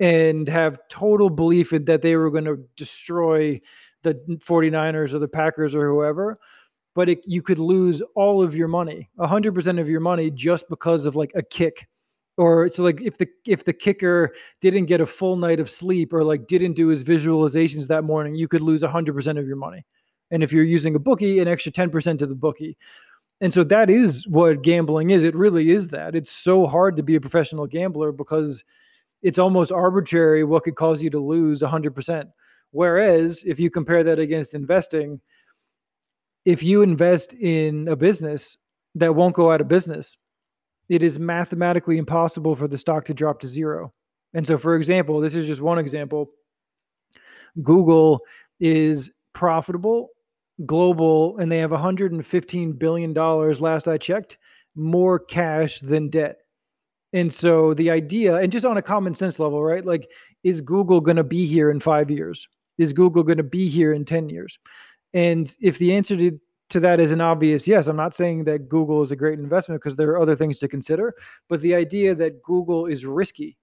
and 0.01 0.49
have 0.49 0.81
total 0.89 1.31
belief 1.31 1.71
that 1.71 2.03
they 2.03 2.17
were 2.17 2.31
going 2.31 2.45
to 2.45 2.59
destroy 2.77 3.61
the 4.03 4.15
49ers 4.45 5.15
or 5.15 5.19
the 5.21 5.29
Packers 5.29 5.75
or 5.75 5.89
whoever. 5.89 6.39
But 6.95 7.09
it, 7.09 7.21
you 7.25 7.41
could 7.43 7.59
lose 7.59 8.03
all 8.15 8.43
of 8.43 8.55
your 8.55 8.69
money, 8.69 9.09
100% 9.19 9.81
of 9.81 9.89
your 9.89 10.01
money, 10.01 10.31
just 10.31 10.69
because 10.69 11.07
of 11.07 11.17
like 11.17 11.33
a 11.35 11.43
kick 11.43 11.89
or 12.37 12.69
so 12.71 12.83
like 12.83 13.01
if 13.03 13.19
the 13.19 13.29
if 13.47 13.65
the 13.65 13.73
kicker 13.73 14.33
didn't 14.61 14.87
get 14.87 15.01
a 15.01 15.07
full 15.07 15.37
night 15.37 15.61
of 15.61 15.69
sleep 15.69 16.13
or 16.13 16.25
like 16.25 16.47
didn't 16.47 16.75
do 16.75 16.89
his 16.89 17.05
visualizations 17.05 17.89
that 17.89 18.05
morning 18.05 18.35
you 18.35 18.49
could 18.49 18.63
lose 18.63 18.83
100% 18.83 19.39
of 19.39 19.47
your 19.47 19.57
money. 19.57 19.85
And 20.31 20.43
if 20.43 20.53
you're 20.53 20.65
using 20.65 20.95
a 20.95 20.99
bookie 20.99 21.41
an 21.41 21.49
extra 21.49 21.73
10% 21.73 22.19
to 22.19 22.27
the 22.27 22.35
bookie. 22.35 22.77
And 23.41 23.53
so 23.53 23.65
that 23.65 23.91
is 23.91 24.27
what 24.29 24.63
gambling 24.63 25.11
is. 25.11 25.25
It 25.25 25.35
really 25.35 25.73
is 25.73 25.89
that. 25.89 26.15
It's 26.15 26.31
so 26.31 26.67
hard 26.67 26.97
to 26.97 27.03
be 27.03 27.17
a 27.17 27.21
professional 27.21 27.67
gambler 27.67 28.13
because 28.13 28.63
it's 29.23 29.39
almost 29.39 29.73
arbitrary 29.73 30.45
what 30.45 30.65
could 30.65 30.77
cause 30.77 31.03
you 31.03 31.11
to 31.11 31.19
lose 31.19 31.63
100% 31.63 32.31
whereas 32.73 33.43
if 33.47 33.61
you 33.61 33.71
compare 33.71 34.03
that 34.03 34.19
against 34.19 34.55
investing 34.55 35.21
if 36.45 36.63
you 36.63 36.83
invest 36.83 37.33
in 37.35 37.87
a 37.89 37.95
business 37.95 38.59
that 38.95 39.15
won't 39.15 39.35
go 39.35 39.53
out 39.53 39.61
of 39.61 39.69
business 39.69 40.17
it 40.89 41.03
is 41.03 41.19
mathematically 41.19 41.99
impossible 41.99 42.55
for 42.55 42.69
the 42.69 42.79
stock 42.79 43.05
to 43.07 43.15
drop 43.15 43.41
to 43.41 43.49
zero. 43.49 43.93
And 44.35 44.47
so, 44.47 44.59
for 44.59 44.77
example, 44.77 45.21
this 45.21 45.35
is 45.35 45.47
just 45.47 45.61
one 45.61 45.79
example. 45.79 46.31
Google 47.63 48.21
is 48.61 49.11
profitable, 49.35 50.09
global, 50.65 51.39
and 51.39 51.51
they 51.51 51.59
have 51.59 51.71
$115 51.71 52.79
billion, 52.79 53.13
last 53.15 53.89
I 53.89 53.99
checked, 53.99 54.39
more 54.75 55.19
cash 55.19 55.81
than 55.81 56.09
debt. 56.09 56.39
And 57.13 57.33
so 57.33 57.75
the 57.75 57.91
idea, 57.91 58.37
and 58.37 58.51
just 58.51 58.65
on 58.65 58.79
a 58.79 58.83
common 58.83 59.15
sense 59.15 59.39
level, 59.39 59.63
right? 59.63 59.85
Like, 59.85 60.09
is 60.45 60.63
Google 60.63 61.01
going 61.01 61.19
to 61.19 61.25
be 61.25 61.45
here 61.47 61.71
in 61.71 61.79
five 61.79 62.11
years? 62.11 62.49
Is 62.79 62.95
Google 62.95 63.23
going 63.23 63.37
to 63.37 63.45
be 63.45 63.69
here 63.69 63.93
in 63.93 64.07
10 64.07 64.31
years? 64.31 64.59
And 65.13 65.55
if 65.61 65.77
the 65.77 65.95
answer 65.95 66.17
to, 66.17 66.41
to 66.73 66.81
that 66.81 67.01
is 67.01 67.13
an 67.13 67.21
obvious 67.21 67.69
yes. 67.69 67.87
I'm 67.87 67.97
not 67.97 68.15
saying 68.15 68.45
that 68.45 68.69
Google 68.69 69.03
is 69.03 69.11
a 69.11 69.17
great 69.17 69.39
investment 69.39 69.81
because 69.81 69.97
there 69.97 70.11
are 70.11 70.21
other 70.21 70.37
things 70.37 70.59
to 70.59 70.69
consider, 70.69 71.15
but 71.49 71.61
the 71.61 71.75
idea 71.75 72.15
that 72.15 72.43
Google 72.43 72.87
is 72.87 73.07
risky, 73.07 73.57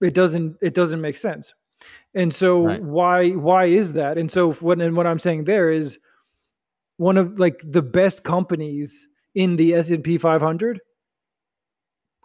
it 0.00 0.14
doesn't 0.14 0.56
it 0.62 0.74
doesn't 0.74 1.00
make 1.00 1.18
sense. 1.18 1.54
And 2.14 2.32
so 2.32 2.66
right. 2.66 2.82
why 2.82 3.30
why 3.30 3.66
is 3.66 3.92
that? 3.94 4.18
And 4.18 4.30
so 4.30 4.52
what 4.54 4.80
and 4.80 4.96
what 4.96 5.06
I'm 5.06 5.18
saying 5.18 5.44
there 5.44 5.70
is 5.70 5.98
one 6.96 7.16
of 7.16 7.38
like 7.38 7.60
the 7.64 7.82
best 7.82 8.24
companies 8.24 9.08
in 9.34 9.56
the 9.56 9.74
S&P 9.74 10.18
500 10.18 10.80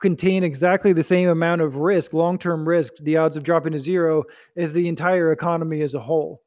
contain 0.02 0.44
exactly 0.44 0.92
the 0.92 1.04
same 1.04 1.30
amount 1.30 1.62
of 1.62 1.78
risk, 1.78 2.14
long-term 2.14 2.68
risk, 2.68 2.94
the 3.02 3.16
odds 3.16 3.38
of 3.38 3.44
dropping 3.44 3.72
to 3.72 3.80
zero 3.80 4.24
as 4.58 4.74
the 4.74 4.88
entire 4.88 5.32
economy 5.32 5.82
as 5.82 5.94
a 5.94 6.00
whole 6.00 6.42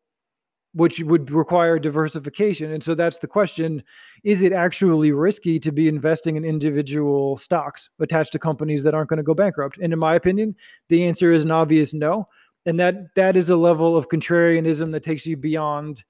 which 0.75 1.01
would 1.01 1.31
require 1.31 1.79
diversification. 1.79 2.73
And 2.73 2.83
so 2.83 2.95
that's 2.95 3.19
the 3.19 3.27
question 3.27 3.83
is 4.25 4.43
it 4.43 4.53
actually 4.53 5.13
risky 5.13 5.59
to 5.61 5.73
be 5.73 5.89
investing 5.89 6.37
in 6.37 6.45
individual 6.45 7.37
stocks 7.39 7.89
attached 8.01 8.33
to 8.33 8.39
companies 8.39 8.83
that 8.83 8.95
aren't 8.95 9.09
going 9.09 9.19
to 9.19 9.23
go 9.23 9.35
bankrupt? 9.35 9.79
And 9.79 9.93
in 9.93 9.99
my 9.99 10.15
opinion, 10.15 10.55
the 10.89 11.05
answer 11.05 11.33
is 11.33 11.45
an 11.45 11.51
obvious 11.51 11.95
no. 11.95 12.29
And 12.67 12.79
that 12.81 13.15
that 13.15 13.37
is 13.37 13.49
a 13.49 13.57
level 13.57 13.97
of 13.97 14.09
contrarianism 14.09 14.93
that 14.93 15.03
takes 15.03 15.27
you 15.27 15.37
beyond 15.37 16.05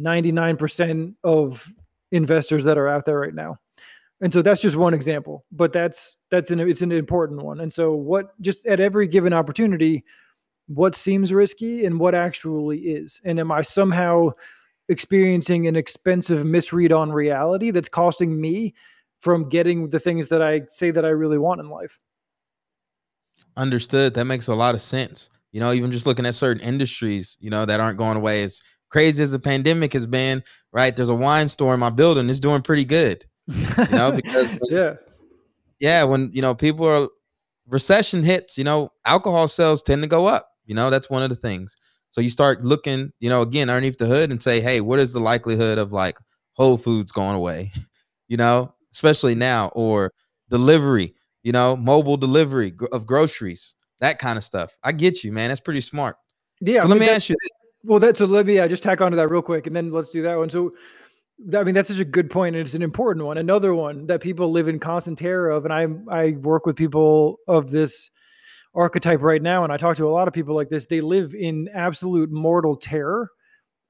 99% 0.00 1.14
of 1.24 1.72
investors 2.10 2.64
that 2.64 2.76
are 2.76 2.88
out 2.88 3.04
there 3.06 3.18
right 3.18 3.34
now. 3.34 3.58
And 4.20 4.32
so 4.32 4.40
that's 4.40 4.60
just 4.60 4.76
one 4.76 4.94
example, 4.94 5.44
but 5.50 5.72
that's 5.72 6.16
that's 6.30 6.52
an 6.52 6.60
it's 6.60 6.82
an 6.82 6.92
important 6.92 7.42
one. 7.42 7.60
And 7.60 7.72
so 7.72 7.92
what 7.92 8.40
just 8.40 8.64
at 8.66 8.78
every 8.78 9.08
given 9.08 9.32
opportunity, 9.32 10.04
what 10.66 10.94
seems 10.94 11.32
risky 11.32 11.84
and 11.84 11.98
what 11.98 12.14
actually 12.14 12.78
is. 12.78 13.20
And 13.24 13.38
am 13.38 13.52
I 13.52 13.62
somehow 13.62 14.30
experiencing 14.88 15.66
an 15.66 15.76
expensive 15.76 16.44
misread 16.44 16.92
on 16.92 17.12
reality 17.12 17.70
that's 17.70 17.88
costing 17.88 18.40
me 18.40 18.74
from 19.20 19.48
getting 19.48 19.90
the 19.90 20.00
things 20.00 20.28
that 20.28 20.42
I 20.42 20.62
say 20.68 20.90
that 20.90 21.04
I 21.04 21.10
really 21.10 21.38
want 21.38 21.60
in 21.60 21.68
life? 21.68 21.98
Understood. 23.56 24.14
That 24.14 24.24
makes 24.24 24.48
a 24.48 24.54
lot 24.54 24.74
of 24.74 24.80
sense. 24.80 25.30
You 25.52 25.60
know, 25.60 25.72
even 25.72 25.92
just 25.92 26.06
looking 26.06 26.26
at 26.26 26.34
certain 26.34 26.62
industries, 26.62 27.36
you 27.40 27.50
know, 27.50 27.64
that 27.66 27.80
aren't 27.80 27.98
going 27.98 28.16
away. 28.16 28.42
As 28.42 28.62
crazy 28.88 29.22
as 29.22 29.32
the 29.32 29.38
pandemic 29.38 29.92
has 29.92 30.06
been, 30.06 30.42
right? 30.72 30.94
There's 30.94 31.08
a 31.08 31.14
wine 31.14 31.48
store 31.48 31.74
in 31.74 31.80
my 31.80 31.90
building. 31.90 32.30
It's 32.30 32.40
doing 32.40 32.62
pretty 32.62 32.84
good. 32.84 33.24
You 33.46 33.88
know, 33.90 34.12
because 34.12 34.50
when, 34.52 34.60
yeah, 34.70 34.94
yeah, 35.80 36.04
when 36.04 36.30
you 36.32 36.40
know 36.40 36.54
people 36.54 36.86
are 36.86 37.08
recession 37.68 38.22
hits, 38.22 38.56
you 38.56 38.64
know, 38.64 38.90
alcohol 39.04 39.48
sales 39.48 39.82
tend 39.82 40.02
to 40.02 40.08
go 40.08 40.26
up. 40.26 40.51
You 40.72 40.76
know, 40.76 40.88
that's 40.88 41.10
one 41.10 41.22
of 41.22 41.28
the 41.28 41.36
things. 41.36 41.76
So 42.12 42.22
you 42.22 42.30
start 42.30 42.64
looking, 42.64 43.12
you 43.20 43.28
know, 43.28 43.42
again 43.42 43.68
underneath 43.68 43.98
the 43.98 44.06
hood 44.06 44.30
and 44.30 44.42
say, 44.42 44.62
hey, 44.62 44.80
what 44.80 44.98
is 44.98 45.12
the 45.12 45.20
likelihood 45.20 45.76
of 45.76 45.92
like 45.92 46.16
Whole 46.54 46.78
Foods 46.78 47.12
going 47.12 47.34
away? 47.34 47.70
you 48.28 48.38
know, 48.38 48.72
especially 48.90 49.34
now, 49.34 49.70
or 49.74 50.12
delivery, 50.48 51.14
you 51.42 51.52
know, 51.52 51.76
mobile 51.76 52.16
delivery 52.16 52.72
of 52.90 53.04
groceries, 53.04 53.74
that 54.00 54.18
kind 54.18 54.38
of 54.38 54.44
stuff. 54.44 54.74
I 54.82 54.92
get 54.92 55.22
you, 55.22 55.30
man. 55.30 55.50
That's 55.50 55.60
pretty 55.60 55.82
smart. 55.82 56.16
Yeah. 56.62 56.84
So 56.84 56.88
let 56.88 56.98
me 56.98 57.10
ask 57.10 57.28
you 57.28 57.36
this. 57.38 57.50
Well, 57.84 58.00
that's 58.00 58.18
so 58.18 58.24
let 58.24 58.46
me 58.46 58.58
uh, 58.58 58.66
just 58.66 58.82
tack 58.82 59.02
onto 59.02 59.16
that 59.16 59.28
real 59.28 59.42
quick, 59.42 59.66
and 59.66 59.76
then 59.76 59.92
let's 59.92 60.08
do 60.08 60.22
that 60.22 60.38
one. 60.38 60.48
So, 60.48 60.72
I 61.54 61.64
mean, 61.64 61.74
that's 61.74 61.88
such 61.88 61.98
a 61.98 62.04
good 62.06 62.30
point, 62.30 62.56
and 62.56 62.64
it's 62.64 62.74
an 62.74 62.82
important 62.82 63.26
one. 63.26 63.36
Another 63.36 63.74
one 63.74 64.06
that 64.06 64.22
people 64.22 64.50
live 64.50 64.68
in 64.68 64.78
constant 64.78 65.18
terror 65.18 65.50
of, 65.50 65.66
and 65.66 65.74
I 65.74 65.88
I 66.10 66.30
work 66.30 66.64
with 66.64 66.76
people 66.76 67.36
of 67.46 67.70
this 67.70 68.08
archetype 68.74 69.22
right 69.22 69.42
now, 69.42 69.64
and 69.64 69.72
I 69.72 69.76
talk 69.76 69.96
to 69.98 70.08
a 70.08 70.10
lot 70.10 70.28
of 70.28 70.34
people 70.34 70.54
like 70.54 70.68
this. 70.68 70.86
They 70.86 71.00
live 71.00 71.34
in 71.34 71.68
absolute 71.74 72.30
mortal 72.30 72.76
terror 72.76 73.30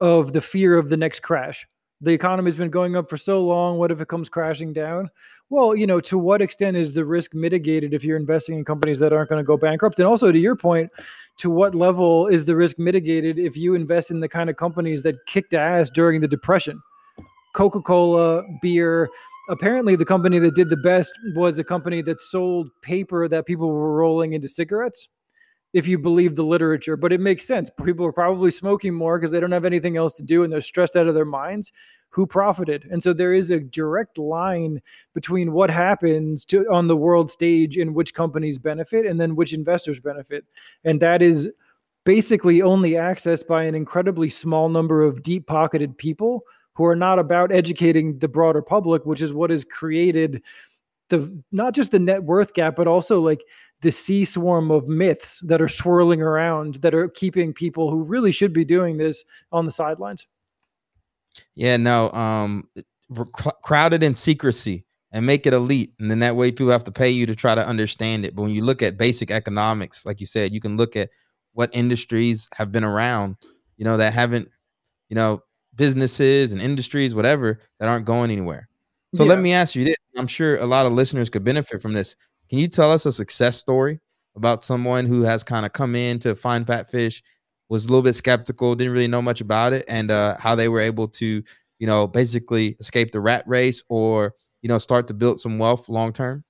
of 0.01 0.33
the 0.33 0.41
fear 0.41 0.77
of 0.77 0.89
the 0.89 0.97
next 0.97 1.21
crash. 1.21 1.65
The 2.01 2.11
economy's 2.11 2.55
been 2.55 2.69
going 2.69 2.97
up 2.97 3.09
for 3.09 3.15
so 3.15 3.41
long. 3.41 3.77
What 3.77 3.89
if 3.89 4.01
it 4.01 4.09
comes 4.09 4.27
crashing 4.27 4.73
down? 4.73 5.09
Well, 5.49 5.73
you 5.73 5.87
know, 5.87 6.01
to 6.01 6.17
what 6.17 6.41
extent 6.41 6.75
is 6.75 6.93
the 6.93 7.05
risk 7.05 7.33
mitigated 7.33 7.93
if 7.93 8.03
you're 8.03 8.17
investing 8.17 8.57
in 8.57 8.65
companies 8.65 8.99
that 8.99 9.13
aren't 9.13 9.29
going 9.29 9.41
to 9.41 9.47
go 9.47 9.55
bankrupt? 9.55 9.99
And 9.99 10.07
also, 10.07 10.29
to 10.29 10.37
your 10.37 10.57
point, 10.57 10.91
to 11.37 11.49
what 11.49 11.75
level 11.75 12.27
is 12.27 12.43
the 12.43 12.55
risk 12.57 12.77
mitigated 12.77 13.39
if 13.39 13.55
you 13.55 13.75
invest 13.75 14.11
in 14.11 14.19
the 14.19 14.27
kind 14.27 14.49
of 14.49 14.57
companies 14.57 15.03
that 15.03 15.25
kicked 15.27 15.53
ass 15.53 15.89
during 15.89 16.19
the 16.19 16.27
Depression? 16.27 16.81
Coca 17.55 17.79
Cola, 17.79 18.43
beer, 18.61 19.07
apparently 19.49 19.95
the 19.95 20.05
company 20.05 20.39
that 20.39 20.55
did 20.55 20.69
the 20.69 20.77
best 20.77 21.11
was 21.35 21.57
a 21.57 21.63
company 21.63 22.01
that 22.01 22.21
sold 22.21 22.69
paper 22.81 23.27
that 23.27 23.45
people 23.45 23.69
were 23.69 23.95
rolling 23.95 24.33
into 24.33 24.47
cigarettes 24.47 25.09
if 25.73 25.87
you 25.87 25.97
believe 25.97 26.35
the 26.35 26.43
literature 26.43 26.95
but 26.95 27.11
it 27.11 27.19
makes 27.19 27.45
sense. 27.45 27.69
People 27.83 28.05
are 28.05 28.13
probably 28.13 28.51
smoking 28.51 28.93
more 28.93 29.17
because 29.17 29.31
they 29.31 29.39
don't 29.39 29.51
have 29.51 29.65
anything 29.65 29.97
else 29.97 30.15
to 30.15 30.23
do 30.23 30.43
and 30.43 30.53
they're 30.53 30.61
stressed 30.61 30.95
out 30.95 31.07
of 31.07 31.15
their 31.15 31.25
minds. 31.25 31.71
Who 32.09 32.27
profited? 32.27 32.87
And 32.91 33.01
so 33.01 33.11
there 33.11 33.33
is 33.33 33.49
a 33.49 33.59
direct 33.59 34.19
line 34.19 34.81
between 35.15 35.51
what 35.51 35.71
happens 35.71 36.45
to 36.45 36.63
on 36.71 36.87
the 36.87 36.95
world 36.95 37.31
stage 37.31 37.75
and 37.75 37.95
which 37.95 38.13
companies 38.13 38.59
benefit 38.59 39.07
and 39.07 39.19
then 39.19 39.35
which 39.35 39.51
investors 39.51 39.99
benefit. 39.99 40.45
And 40.83 41.01
that 41.01 41.23
is 41.23 41.49
basically 42.03 42.61
only 42.61 42.91
accessed 42.91 43.47
by 43.47 43.63
an 43.63 43.73
incredibly 43.73 44.29
small 44.29 44.69
number 44.69 45.01
of 45.01 45.23
deep 45.23 45.47
pocketed 45.47 45.97
people 45.97 46.43
who 46.75 46.85
are 46.85 46.95
not 46.95 47.19
about 47.19 47.51
educating 47.51 48.17
the 48.19 48.27
broader 48.27 48.61
public, 48.61 49.05
which 49.05 49.21
is 49.21 49.33
what 49.33 49.49
has 49.49 49.63
created 49.63 50.41
the 51.09 51.43
not 51.51 51.73
just 51.73 51.91
the 51.91 51.99
net 51.99 52.23
worth 52.23 52.53
gap, 52.53 52.75
but 52.75 52.87
also 52.87 53.19
like 53.19 53.43
the 53.81 53.91
sea 53.91 54.25
swarm 54.25 54.71
of 54.71 54.87
myths 54.87 55.41
that 55.45 55.61
are 55.61 55.67
swirling 55.67 56.21
around 56.21 56.75
that 56.75 56.95
are 56.95 57.09
keeping 57.09 57.53
people 57.53 57.91
who 57.91 58.01
really 58.01 58.31
should 58.31 58.53
be 58.53 58.65
doing 58.65 58.97
this 58.97 59.23
on 59.51 59.65
the 59.65 59.71
sidelines. 59.71 60.25
Yeah, 61.55 61.77
no, 61.77 62.09
um, 62.11 62.67
crowded 63.63 64.03
in 64.03 64.15
secrecy 64.15 64.85
and 65.11 65.25
make 65.25 65.45
it 65.45 65.53
elite, 65.53 65.93
and 65.99 66.09
then 66.09 66.19
that 66.19 66.35
way 66.35 66.51
people 66.51 66.71
have 66.71 66.83
to 66.85 66.91
pay 66.91 67.09
you 67.09 67.25
to 67.25 67.35
try 67.35 67.53
to 67.53 67.65
understand 67.65 68.25
it. 68.25 68.35
But 68.35 68.43
when 68.43 68.51
you 68.51 68.63
look 68.63 68.81
at 68.81 68.97
basic 68.97 69.29
economics, 69.29 70.05
like 70.05 70.19
you 70.19 70.25
said, 70.25 70.51
you 70.51 70.61
can 70.61 70.77
look 70.77 70.95
at 70.95 71.09
what 71.53 71.69
industries 71.75 72.49
have 72.55 72.71
been 72.71 72.83
around, 72.83 73.35
you 73.77 73.85
know, 73.85 73.97
that 73.97 74.13
haven't, 74.13 74.49
you 75.09 75.15
know, 75.15 75.43
businesses 75.75 76.53
and 76.53 76.61
industries, 76.61 77.15
whatever, 77.15 77.59
that 77.79 77.89
aren't 77.89 78.05
going 78.05 78.31
anywhere. 78.31 78.67
So 79.15 79.23
yeah. 79.23 79.29
let 79.29 79.39
me 79.39 79.53
ask 79.53 79.75
you 79.75 79.85
this. 79.85 79.95
I'm 80.17 80.27
sure 80.27 80.57
a 80.57 80.65
lot 80.65 80.85
of 80.85 80.93
listeners 80.93 81.29
could 81.29 81.43
benefit 81.43 81.81
from 81.81 81.93
this. 81.93 82.15
Can 82.49 82.59
you 82.59 82.67
tell 82.67 82.91
us 82.91 83.05
a 83.05 83.11
success 83.11 83.57
story 83.57 83.99
about 84.35 84.63
someone 84.63 85.05
who 85.05 85.21
has 85.21 85.43
kind 85.43 85.65
of 85.65 85.73
come 85.73 85.95
in 85.95 86.19
to 86.19 86.35
find 86.35 86.65
fat 86.65 86.89
fish, 86.89 87.23
was 87.69 87.85
a 87.85 87.89
little 87.89 88.01
bit 88.01 88.15
skeptical, 88.15 88.75
didn't 88.75 88.93
really 88.93 89.07
know 89.07 89.21
much 89.21 89.41
about 89.41 89.73
it, 89.73 89.85
and 89.87 90.11
uh, 90.11 90.37
how 90.39 90.55
they 90.55 90.69
were 90.69 90.79
able 90.79 91.07
to, 91.07 91.43
you 91.79 91.87
know, 91.87 92.07
basically 92.07 92.75
escape 92.79 93.11
the 93.11 93.19
rat 93.19 93.43
race 93.47 93.83
or, 93.89 94.33
you 94.61 94.67
know, 94.69 94.77
start 94.77 95.07
to 95.07 95.13
build 95.13 95.39
some 95.39 95.59
wealth 95.59 95.89
long 95.89 96.13
term? 96.13 96.43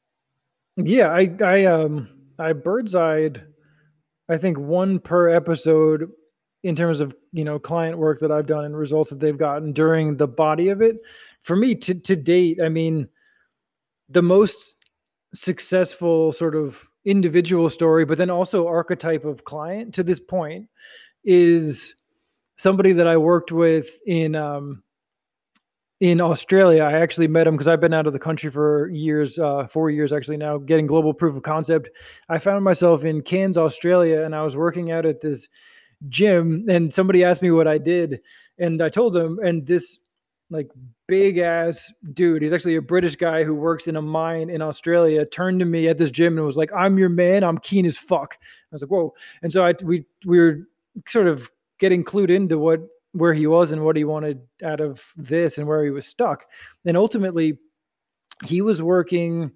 Yeah, 0.76 1.10
I 1.10 1.36
I 1.44 1.66
um 1.66 2.10
I 2.40 2.54
bird's 2.54 2.96
eyed 2.96 3.44
I 4.30 4.38
think 4.38 4.58
one 4.58 5.00
per 5.00 5.30
episode 5.30 6.10
in 6.64 6.76
terms 6.76 7.00
of 7.00 7.16
you 7.32 7.44
know 7.44 7.60
client 7.60 7.98
work 7.98 8.20
that 8.20 8.32
I've 8.32 8.46
done 8.46 8.66
and 8.66 8.76
results 8.76 9.10
that 9.10 9.20
they've 9.20 9.38
gotten 9.38 9.74
during 9.74 10.18
the 10.18 10.28
body 10.28 10.70
of 10.70 10.82
it. 10.82 10.98
For 11.44 11.56
me, 11.56 11.76
to 11.76 11.94
to 11.94 12.16
date, 12.16 12.60
I 12.64 12.70
mean, 12.70 13.08
the 14.10 14.22
most 14.22 14.76
successful 15.34 16.32
sort 16.32 16.56
of 16.56 16.88
individual 17.06 17.70
story, 17.70 18.06
but 18.06 18.18
then 18.18 18.30
also 18.30 18.68
archetype 18.68 19.26
of 19.26 19.44
client 19.44 19.94
to 19.96 20.04
this 20.04 20.20
point 20.20 20.70
is 21.24 21.96
somebody 22.56 22.94
that 22.94 23.08
I 23.08 23.18
worked 23.18 23.52
with 23.52 23.98
in 24.06 24.36
um, 24.36 24.84
in 26.00 26.22
Australia. 26.22 26.84
I 26.84 26.94
actually 26.94 27.28
met 27.28 27.48
him 27.48 27.54
because 27.54 27.68
I've 27.68 27.82
been 27.82 27.94
out 27.94 28.08
of 28.08 28.14
the 28.14 28.20
country 28.20 28.52
for 28.52 28.90
years, 28.90 29.40
uh, 29.40 29.68
four 29.68 29.90
years 29.90 30.12
actually 30.12 30.38
now, 30.38 30.58
getting 30.58 30.88
global 30.88 31.14
proof 31.14 31.36
of 31.36 31.44
concept. 31.44 31.90
I 32.30 32.40
found 32.40 32.64
myself 32.64 33.06
in 33.06 33.22
Cairns, 33.22 33.58
Australia, 33.58 34.24
and 34.24 34.36
I 34.36 34.44
was 34.44 34.56
working 34.56 34.92
out 34.92 35.06
at 35.06 35.22
this 35.22 35.48
gym 36.10 36.66
and 36.70 36.94
somebody 36.94 37.24
asked 37.24 37.42
me 37.42 37.52
what 37.52 37.68
I 37.68 37.78
did 37.78 38.22
and 38.58 38.82
I 38.82 38.90
told 38.90 39.14
them 39.14 39.40
and 39.44 39.66
this 39.66 39.98
like 40.50 40.70
big 41.08 41.38
ass 41.38 41.92
dude 42.14 42.42
he's 42.42 42.54
actually 42.54 42.76
a 42.76 42.82
British 42.82 43.16
guy 43.16 43.44
who 43.44 43.56
works 43.56 43.88
in 43.88 43.96
a 43.96 44.02
mine 44.02 44.50
in 44.50 44.62
Australia 44.62 45.26
turned 45.26 45.60
to 45.60 45.66
me 45.66 45.88
at 45.88 45.98
this 45.98 46.12
gym 46.12 46.38
and 46.38 46.46
was 46.46 46.58
like 46.58 46.72
I'm 46.76 46.98
your 46.98 47.10
man 47.10 47.44
I'm 47.44 47.58
keen 47.58 47.86
as 47.86 47.98
fuck. 47.98 48.38
I 48.42 48.76
was 48.76 48.82
like 48.82 48.92
whoa. 48.92 49.14
And 49.42 49.52
so 49.52 49.66
I 49.66 49.74
we 49.84 50.06
we 50.26 50.40
were 50.40 50.60
sort 51.08 51.28
of 51.28 51.50
getting 51.80 52.04
clued 52.04 52.30
into 52.30 52.58
what 52.58 52.82
where 53.14 53.34
he 53.34 53.48
was 53.48 53.72
and 53.72 53.84
what 53.84 53.96
he 53.96 54.04
wanted 54.04 54.42
out 54.64 54.80
of 54.80 55.14
this 55.16 55.58
and 55.58 55.68
where 55.68 55.84
he 55.84 55.92
was 55.92 56.06
stuck. 56.06 56.46
And 56.86 56.98
ultimately 56.98 57.60
he 58.46 58.62
was 58.62 58.82
working 58.82 59.52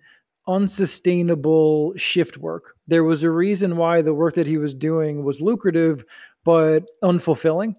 unsustainable 0.47 1.93
shift 1.97 2.37
work. 2.37 2.75
There 2.87 3.03
was 3.03 3.23
a 3.23 3.31
reason 3.31 3.75
why 3.75 4.01
the 4.01 4.13
work 4.13 4.35
that 4.35 4.47
he 4.47 4.57
was 4.57 4.73
doing 4.73 5.23
was 5.23 5.41
lucrative, 5.41 6.05
but 6.47 6.85
unfulfilling 7.03 7.75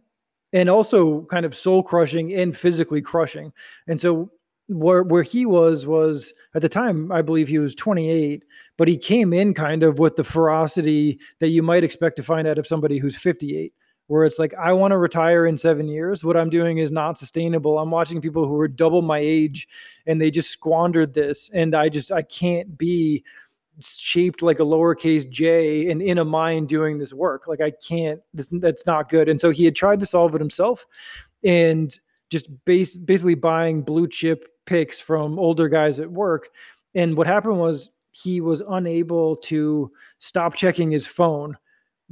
and 0.52 0.68
also 0.68 1.22
kind 1.30 1.46
of 1.46 1.56
soul 1.56 1.82
crushing 1.82 2.34
and 2.34 2.54
physically 2.54 3.00
crushing. 3.00 3.50
And 3.86 3.98
so 3.98 4.30
where 4.66 5.02
where 5.02 5.22
he 5.22 5.46
was 5.46 5.86
was 5.86 6.34
at 6.54 6.60
the 6.60 6.68
time 6.68 7.10
I 7.10 7.22
believe 7.22 7.48
he 7.48 7.58
was 7.58 7.74
28, 7.74 8.44
but 8.76 8.86
he 8.86 8.98
came 8.98 9.32
in 9.32 9.54
kind 9.54 9.82
of 9.82 9.98
with 9.98 10.16
the 10.16 10.24
ferocity 10.24 11.18
that 11.40 11.48
you 11.48 11.62
might 11.62 11.82
expect 11.82 12.16
to 12.16 12.22
find 12.22 12.46
out 12.46 12.58
of 12.58 12.66
somebody 12.66 12.98
who's 12.98 13.16
58 13.16 13.72
where 14.08 14.26
it's 14.26 14.38
like 14.38 14.52
I 14.60 14.74
want 14.74 14.92
to 14.92 14.98
retire 14.98 15.46
in 15.46 15.56
7 15.56 15.88
years. 15.88 16.22
What 16.22 16.36
I'm 16.36 16.50
doing 16.50 16.76
is 16.76 16.90
not 16.90 17.16
sustainable. 17.16 17.78
I'm 17.78 17.90
watching 17.90 18.20
people 18.20 18.46
who 18.46 18.60
are 18.60 18.68
double 18.68 19.00
my 19.00 19.18
age 19.18 19.66
and 20.06 20.20
they 20.20 20.30
just 20.30 20.50
squandered 20.50 21.14
this 21.14 21.48
and 21.54 21.74
I 21.74 21.88
just 21.88 22.12
I 22.12 22.20
can't 22.20 22.76
be 22.76 23.24
shaped 23.80 24.42
like 24.42 24.58
a 24.58 24.64
lowercase 24.64 25.28
j 25.28 25.90
and 25.90 26.02
in 26.02 26.18
a 26.18 26.24
mind 26.24 26.68
doing 26.68 26.98
this 26.98 27.12
work 27.12 27.46
like 27.46 27.60
i 27.60 27.70
can't 27.70 28.20
this 28.34 28.48
that's 28.52 28.86
not 28.86 29.08
good. 29.08 29.28
And 29.28 29.40
so 29.40 29.50
he 29.50 29.64
had 29.64 29.76
tried 29.76 30.00
to 30.00 30.06
solve 30.06 30.34
it 30.34 30.40
himself 30.40 30.86
and 31.44 31.96
just 32.30 32.48
base, 32.64 32.98
basically 32.98 33.34
buying 33.34 33.82
blue 33.82 34.06
chip 34.06 34.48
picks 34.66 35.00
from 35.00 35.38
older 35.38 35.68
guys 35.68 35.98
at 36.00 36.10
work. 36.10 36.48
And 36.94 37.16
what 37.16 37.26
happened 37.26 37.58
was 37.58 37.90
he 38.10 38.40
was 38.40 38.62
unable 38.68 39.36
to 39.36 39.90
stop 40.18 40.54
checking 40.54 40.90
his 40.90 41.06
phone 41.06 41.56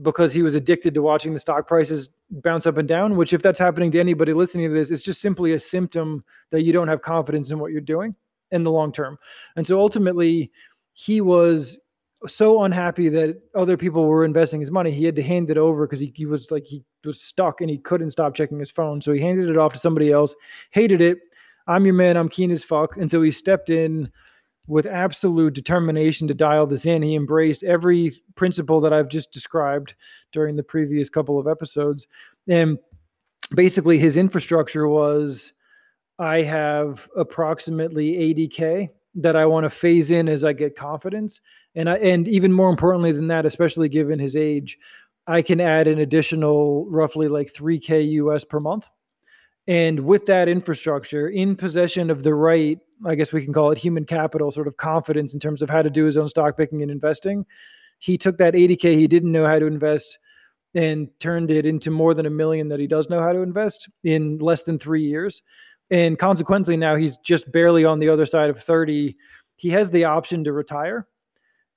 because 0.02 0.32
he 0.32 0.42
was 0.42 0.54
addicted 0.54 0.94
to 0.94 1.02
watching 1.02 1.32
the 1.32 1.40
stock 1.40 1.66
prices 1.66 2.11
bounce 2.30 2.66
up 2.66 2.76
and 2.76 2.88
down 2.88 3.16
which 3.16 3.32
if 3.32 3.40
that's 3.40 3.58
happening 3.58 3.90
to 3.90 4.00
anybody 4.00 4.32
listening 4.35 4.68
to 4.68 4.75
this 4.75 4.90
it's 4.90 5.00
just 5.00 5.20
simply 5.20 5.52
a 5.52 5.58
symptom 5.61 6.25
that 6.50 6.62
you 6.62 6.73
don't 6.73 6.88
have 6.88 7.00
confidence 7.00 7.50
in 7.50 7.58
what 7.58 7.70
you're 7.70 7.80
doing 7.80 8.14
in 8.50 8.62
the 8.62 8.70
long 8.70 8.92
term. 8.92 9.18
And 9.56 9.66
so 9.66 9.78
ultimately 9.80 10.50
he 10.99 11.21
was 11.21 11.79
so 12.26 12.62
unhappy 12.62 13.11
that 13.11 13.37
other 13.55 13.76
people 13.76 14.07
were 14.07 14.25
investing 14.25 14.61
his 14.61 14.71
money. 14.71 14.91
He 14.91 15.05
had 15.05 15.15
to 15.17 15.23
hand 15.23 15.50
it 15.50 15.59
over 15.59 15.87
because 15.87 16.00
he, 16.00 16.11
he 16.17 16.25
was 16.25 16.50
like 16.50 16.65
he 16.65 16.83
was 17.05 17.21
stuck 17.21 17.61
and 17.61 17.69
he 17.69 17.76
couldn't 17.76 18.12
stop 18.12 18.35
checking 18.35 18.59
his 18.59 18.71
phone. 18.71 19.03
So 19.03 19.12
he 19.12 19.21
handed 19.21 19.50
it 19.50 19.59
off 19.59 19.75
to 19.75 19.79
somebody 19.79 20.11
else, 20.11 20.35
hated 20.71 21.03
it. 21.03 21.19
I'm 21.67 21.85
your 21.85 21.93
man, 21.93 22.17
I'm 22.17 22.31
keen 22.31 22.50
as 22.50 22.65
fuck. 22.65 22.97
And 22.97 23.11
so 23.11 23.21
he 23.21 23.31
stepped 23.31 23.69
in 23.69 24.11
with 24.67 24.87
absolute 24.87 25.53
determination 25.53 26.26
to 26.29 26.35
dial 26.35 26.67
this 26.67 26.87
in. 26.87 27.03
He 27.03 27.15
embraced 27.15 27.62
every 27.62 28.19
principle 28.35 28.81
that 28.81 28.95
I've 28.95 29.11
just 29.11 29.33
described 29.33 29.95
during 30.33 30.57
the 30.57 30.62
previous 30.62 31.11
couple 31.11 31.38
of 31.38 31.47
episodes. 31.47 32.07
And 32.49 32.79
basically 33.55 33.99
his 33.99 34.17
infrastructure 34.17 34.88
was 34.88 35.53
I 36.19 36.41
have 36.41 37.07
approximately 37.15 38.12
80K 38.35 38.88
that 39.16 39.37
I 39.37 39.46
want 39.46 39.64
to 39.64 39.70
phase 39.70 40.11
in 40.11 40.28
as 40.28 40.44
I 40.44 40.52
get 40.52 40.76
confidence. 40.76 41.40
And 41.75 41.88
I, 41.88 41.96
and 41.96 42.28
even 42.28 42.52
more 42.52 42.70
importantly 42.70 43.12
than 43.12 43.28
that, 43.28 43.46
especially 43.46 43.88
given 43.88 44.18
his 44.18 44.37
age, 44.37 44.78
I 45.26 45.42
can 45.42 45.61
add 45.61 45.88
an 45.88 45.99
additional 45.99 46.87
roughly 46.88 47.28
like 47.28 47.52
3k 47.52 48.12
US 48.12 48.44
per 48.44 48.61
month. 48.61 48.87
And 49.66 50.00
with 50.00 50.26
that 50.26 50.49
infrastructure, 50.49 51.28
in 51.28 51.56
possession 51.56 52.11
of 52.11 52.23
the 52.23 52.35
right, 52.35 52.78
I 53.04 53.16
guess 53.16 53.32
we 53.32 53.42
can 53.42 53.52
call 53.52 53.73
it 53.73 53.78
human 53.78 54.04
capital, 54.04 54.52
sort 54.52 54.68
of 54.68 54.76
confidence 54.76 55.35
in 55.35 55.40
terms 55.40 55.61
of 55.61 55.68
how 55.68 55.82
to 55.82 55.90
do 55.90 56.04
his 56.04 56.16
own 56.16 56.28
stock 56.28 56.56
picking 56.56 56.82
and 56.82 56.90
investing, 56.90 57.46
he 57.99 58.16
took 58.16 58.38
that 58.38 58.54
80K 58.54 58.96
he 58.96 59.08
didn't 59.08 59.32
know 59.32 59.46
how 59.46 59.58
to 59.58 59.66
invest 59.66 60.18
and 60.75 61.08
turned 61.18 61.50
it 61.50 61.66
into 61.66 61.90
more 61.90 62.14
than 62.14 62.26
a 62.26 62.30
million 62.30 62.68
that 62.68 62.78
he 62.78 62.87
does 62.87 63.08
know 63.08 63.20
how 63.20 63.32
to 63.32 63.40
invest 63.40 63.88
in 64.04 64.38
less 64.38 64.62
than 64.62 64.78
three 64.78 65.02
years. 65.02 65.42
And 65.90 66.19
consequently, 66.19 66.76
now 66.76 66.97
he's 66.97 67.16
just 67.19 67.50
barely 67.52 67.85
on 67.85 67.99
the 67.99 68.09
other 68.09 68.26
side 68.26 68.50
of 68.50 68.62
30. 68.62 69.16
He 69.57 69.71
has 69.71 69.90
the 69.90 70.05
option 70.05 70.45
to 70.45 70.52
retire 70.52 71.07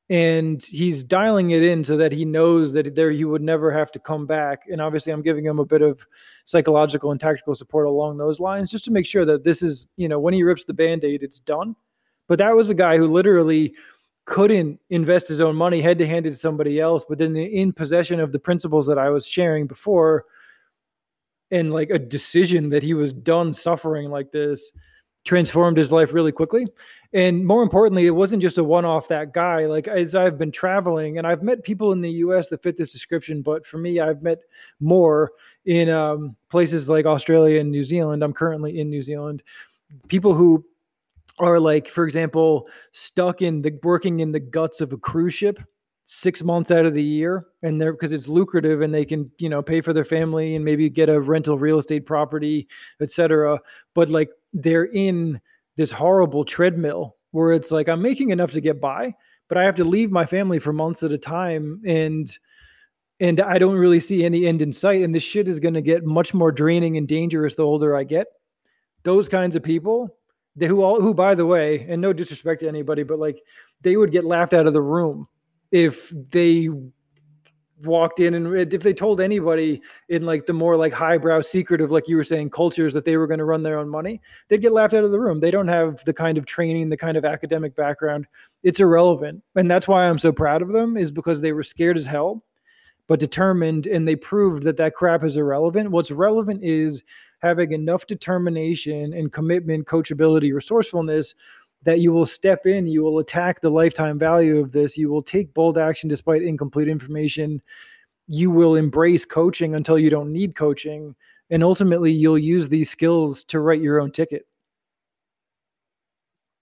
and 0.09 0.63
he's 0.63 1.03
dialing 1.03 1.51
it 1.51 1.61
in 1.61 1.83
so 1.83 1.95
that 1.95 2.11
he 2.11 2.25
knows 2.25 2.73
that 2.73 2.95
there 2.95 3.11
he 3.11 3.25
would 3.25 3.43
never 3.43 3.71
have 3.71 3.91
to 3.91 3.99
come 3.99 4.25
back 4.25 4.63
and 4.69 4.81
obviously 4.81 5.13
i'm 5.13 5.21
giving 5.21 5.45
him 5.45 5.59
a 5.59 5.65
bit 5.65 5.81
of 5.81 6.05
psychological 6.45 7.11
and 7.11 7.19
tactical 7.19 7.53
support 7.53 7.85
along 7.85 8.17
those 8.17 8.39
lines 8.39 8.71
just 8.71 8.83
to 8.83 8.91
make 8.91 9.05
sure 9.05 9.25
that 9.25 9.43
this 9.43 9.61
is 9.61 9.87
you 9.97 10.09
know 10.09 10.19
when 10.19 10.33
he 10.33 10.43
rips 10.43 10.63
the 10.63 10.73
band-aid 10.73 11.21
it's 11.23 11.39
done 11.39 11.75
but 12.27 12.39
that 12.39 12.55
was 12.55 12.69
a 12.69 12.75
guy 12.75 12.97
who 12.97 13.07
literally 13.07 13.73
couldn't 14.25 14.79
invest 14.89 15.27
his 15.27 15.41
own 15.41 15.55
money 15.55 15.81
had 15.81 15.97
to 15.97 16.07
hand 16.07 16.25
it 16.25 16.31
to 16.31 16.35
somebody 16.35 16.79
else 16.79 17.05
but 17.07 17.17
then 17.17 17.35
in 17.35 17.71
possession 17.71 18.19
of 18.19 18.31
the 18.31 18.39
principles 18.39 18.87
that 18.87 18.97
i 18.97 19.09
was 19.09 19.27
sharing 19.27 19.67
before 19.67 20.25
and 21.51 21.73
like 21.73 21.89
a 21.89 21.99
decision 21.99 22.69
that 22.69 22.83
he 22.83 22.93
was 22.93 23.13
done 23.13 23.53
suffering 23.53 24.09
like 24.09 24.31
this 24.31 24.71
transformed 25.25 25.77
his 25.77 25.91
life 25.91 26.13
really 26.13 26.31
quickly. 26.31 26.65
And 27.13 27.45
more 27.45 27.63
importantly, 27.63 28.05
it 28.05 28.11
wasn't 28.11 28.41
just 28.41 28.57
a 28.57 28.63
one 28.63 28.85
off 28.85 29.07
that 29.09 29.33
guy. 29.33 29.65
Like, 29.65 29.87
as 29.87 30.15
I've 30.15 30.37
been 30.37 30.51
traveling 30.51 31.17
and 31.17 31.27
I've 31.27 31.43
met 31.43 31.63
people 31.63 31.91
in 31.91 32.01
the 32.01 32.09
US 32.11 32.49
that 32.49 32.63
fit 32.63 32.77
this 32.77 32.91
description, 32.91 33.41
but 33.41 33.65
for 33.65 33.77
me, 33.77 33.99
I've 33.99 34.21
met 34.21 34.39
more 34.79 35.31
in 35.65 35.89
um, 35.89 36.35
places 36.49 36.87
like 36.87 37.05
Australia 37.05 37.59
and 37.59 37.71
New 37.71 37.83
Zealand. 37.83 38.23
I'm 38.23 38.33
currently 38.33 38.79
in 38.79 38.89
New 38.89 39.03
Zealand. 39.03 39.43
People 40.07 40.33
who 40.33 40.63
are 41.39 41.59
like, 41.59 41.87
for 41.87 42.05
example, 42.05 42.67
stuck 42.91 43.41
in 43.41 43.61
the 43.61 43.77
working 43.83 44.19
in 44.19 44.31
the 44.31 44.39
guts 44.39 44.81
of 44.81 44.93
a 44.93 44.97
cruise 44.97 45.33
ship 45.33 45.59
six 46.11 46.41
months 46.41 46.71
out 46.71 46.87
of 46.87 46.95
the 46.95 47.03
year 47.03 47.45
and 47.61 47.79
they're 47.79 47.91
because 47.91 48.11
it's 48.11 48.27
lucrative 48.27 48.81
and 48.81 48.91
they 48.91 49.05
can 49.05 49.29
you 49.37 49.47
know 49.47 49.61
pay 49.61 49.79
for 49.79 49.93
their 49.93 50.03
family 50.03 50.55
and 50.55 50.65
maybe 50.65 50.89
get 50.89 51.07
a 51.07 51.21
rental 51.21 51.59
real 51.59 51.77
estate 51.77 52.03
property 52.03 52.67
etc 52.99 53.59
but 53.93 54.09
like 54.09 54.31
they're 54.51 54.85
in 54.85 55.39
this 55.77 55.91
horrible 55.91 56.43
treadmill 56.43 57.15
where 57.29 57.51
it's 57.51 57.69
like 57.69 57.87
i'm 57.87 58.01
making 58.01 58.31
enough 58.31 58.51
to 58.51 58.59
get 58.59 58.81
by 58.81 59.13
but 59.49 59.57
i 59.59 59.63
have 59.63 59.75
to 59.75 59.83
leave 59.83 60.09
my 60.09 60.25
family 60.25 60.57
for 60.57 60.73
months 60.73 61.03
at 61.03 61.11
a 61.11 61.17
time 61.17 61.79
and 61.85 62.39
and 63.19 63.39
i 63.41 63.59
don't 63.59 63.77
really 63.77 63.99
see 63.99 64.25
any 64.25 64.47
end 64.47 64.63
in 64.63 64.73
sight 64.73 65.03
and 65.03 65.13
this 65.13 65.21
shit 65.21 65.47
is 65.47 65.59
going 65.59 65.75
to 65.75 65.81
get 65.81 66.03
much 66.03 66.33
more 66.33 66.51
draining 66.51 66.97
and 66.97 67.07
dangerous 67.07 67.53
the 67.53 67.61
older 67.61 67.95
i 67.95 68.03
get. 68.03 68.25
Those 69.03 69.29
kinds 69.29 69.55
of 69.55 69.61
people 69.61 70.09
they, 70.55 70.65
who 70.65 70.81
all 70.81 70.99
who 70.99 71.13
by 71.13 71.35
the 71.35 71.45
way 71.45 71.85
and 71.87 72.01
no 72.01 72.13
disrespect 72.13 72.61
to 72.61 72.67
anybody 72.67 73.03
but 73.03 73.19
like 73.19 73.43
they 73.81 73.95
would 73.95 74.11
get 74.11 74.25
laughed 74.25 74.55
out 74.55 74.65
of 74.65 74.73
the 74.73 74.81
room 74.81 75.27
if 75.71 76.13
they 76.31 76.69
walked 77.83 78.19
in 78.19 78.33
and 78.33 78.73
if 78.73 78.83
they 78.83 78.93
told 78.93 79.21
anybody 79.21 79.81
in 80.09 80.25
like 80.25 80.45
the 80.45 80.53
more 80.53 80.75
like 80.75 80.91
highbrow 80.91 81.39
secret 81.39 81.79
of 81.79 81.91
like 81.91 82.07
you 82.07 82.17
were 82.17 82.23
saying 82.23 82.49
cultures 82.49 82.93
that 82.93 83.05
they 83.05 83.15
were 83.15 83.27
going 83.27 83.37
to 83.39 83.45
run 83.45 83.63
their 83.63 83.79
own 83.79 83.87
money 83.87 84.21
they'd 84.47 84.61
get 84.61 84.73
laughed 84.73 84.93
out 84.93 85.03
of 85.05 85.11
the 85.11 85.19
room. 85.19 85.39
They 85.39 85.51
don't 85.51 85.67
have 85.67 86.03
the 86.05 86.13
kind 86.13 86.37
of 86.37 86.45
training 86.45 86.89
the 86.89 86.97
kind 86.97 87.15
of 87.15 87.23
academic 87.23 87.75
background. 87.75 88.27
It's 88.63 88.79
irrelevant. 88.79 89.43
And 89.55 89.71
that's 89.71 89.87
why 89.87 90.05
i'm 90.05 90.17
so 90.17 90.31
proud 90.31 90.61
of 90.61 90.69
them 90.69 90.97
is 90.97 91.11
because 91.11 91.41
they 91.41 91.53
were 91.53 91.63
scared 91.63 91.97
as 91.97 92.05
hell 92.05 92.43
but 93.07 93.19
determined 93.19 93.87
and 93.87 94.07
they 94.07 94.15
proved 94.15 94.63
that 94.63 94.77
that 94.77 94.93
crap 94.93 95.23
is 95.23 95.35
irrelevant. 95.35 95.89
What's 95.89 96.11
relevant 96.11 96.63
is 96.63 97.01
having 97.39 97.71
enough 97.71 98.05
determination 98.05 99.13
and 99.13 99.31
commitment 99.33 99.87
coachability 99.87 100.53
resourcefulness 100.53 101.33
that 101.83 101.99
you 101.99 102.11
will 102.11 102.25
step 102.25 102.65
in, 102.65 102.87
you 102.87 103.01
will 103.03 103.19
attack 103.19 103.61
the 103.61 103.69
lifetime 103.69 104.19
value 104.19 104.57
of 104.57 104.71
this, 104.71 104.97
you 104.97 105.09
will 105.09 105.23
take 105.23 105.53
bold 105.53 105.77
action 105.77 106.09
despite 106.09 106.41
incomplete 106.41 106.87
information, 106.87 107.61
you 108.27 108.51
will 108.51 108.75
embrace 108.75 109.25
coaching 109.25 109.75
until 109.75 109.97
you 109.97 110.09
don't 110.09 110.31
need 110.31 110.55
coaching, 110.55 111.15
and 111.49 111.63
ultimately 111.63 112.11
you'll 112.11 112.37
use 112.37 112.69
these 112.69 112.89
skills 112.89 113.43
to 113.45 113.59
write 113.59 113.81
your 113.81 113.99
own 113.99 114.11
ticket. 114.11 114.45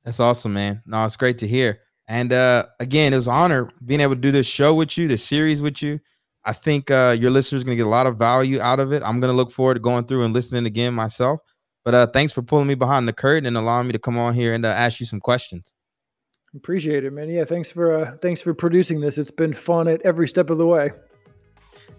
That's 0.03 0.19
awesome, 0.19 0.53
man. 0.53 0.82
No, 0.86 1.03
it's 1.03 1.17
great 1.17 1.38
to 1.39 1.47
hear. 1.47 1.82
And 2.08 2.32
uh, 2.32 2.67
again, 2.80 3.12
it 3.12 3.17
was 3.17 3.27
an 3.27 3.34
honor 3.34 3.69
being 3.86 3.99
able 3.99 4.15
to 4.15 4.21
do 4.21 4.32
this 4.32 4.47
show 4.47 4.73
with 4.73 4.97
you, 4.97 5.08
this 5.08 5.25
series 5.25 5.62
with 5.62 5.82
you. 5.82 5.99
I 6.45 6.53
think 6.53 6.89
uh, 6.89 7.17
your 7.19 7.30
listeners 7.30 7.65
going 7.65 7.75
to 7.75 7.84
get 7.84 7.88
a 7.88 7.89
lot 7.89 8.08
of 8.08 8.15
value 8.15 8.62
out 8.62 8.80
of 8.80 8.93
it. 8.93 9.03
I'm 9.03 9.19
going 9.19 9.34
to 9.34 9.36
look 9.36 9.51
forward 9.51 9.73
to 9.73 9.80
going 9.82 10.06
through 10.06 10.23
and 10.23 10.34
listening 10.34 10.65
again 10.65 10.93
myself. 10.93 11.41
But 11.88 11.95
uh, 11.95 12.08
thanks 12.08 12.34
for 12.34 12.41
pulling 12.41 12.67
me 12.67 12.76
behind 12.76 13.08
the 13.08 13.13
curtain 13.13 13.45
and 13.45 13.56
allowing 13.56 13.88
me 13.88 13.93
to 13.93 14.00
come 14.00 14.17
on 14.17 14.34
here 14.34 14.54
and 14.54 14.65
uh, 14.65 14.67
ask 14.67 15.00
you 15.00 15.06
some 15.06 15.21
questions. 15.21 15.73
Appreciate 16.54 17.06
it, 17.06 17.13
man. 17.13 17.30
Yeah, 17.30 17.45
thanks 17.45 17.71
for 17.71 17.97
uh, 17.97 18.17
thanks 18.21 18.41
for 18.41 18.54
producing 18.54 19.00
this. 19.00 19.17
It's 19.17 19.32
been 19.32 19.54
fun 19.54 19.88
at 19.88 20.02
every 20.02 20.28
step 20.28 20.50
of 20.50 20.58
the 20.58 20.67
way. 20.67 20.91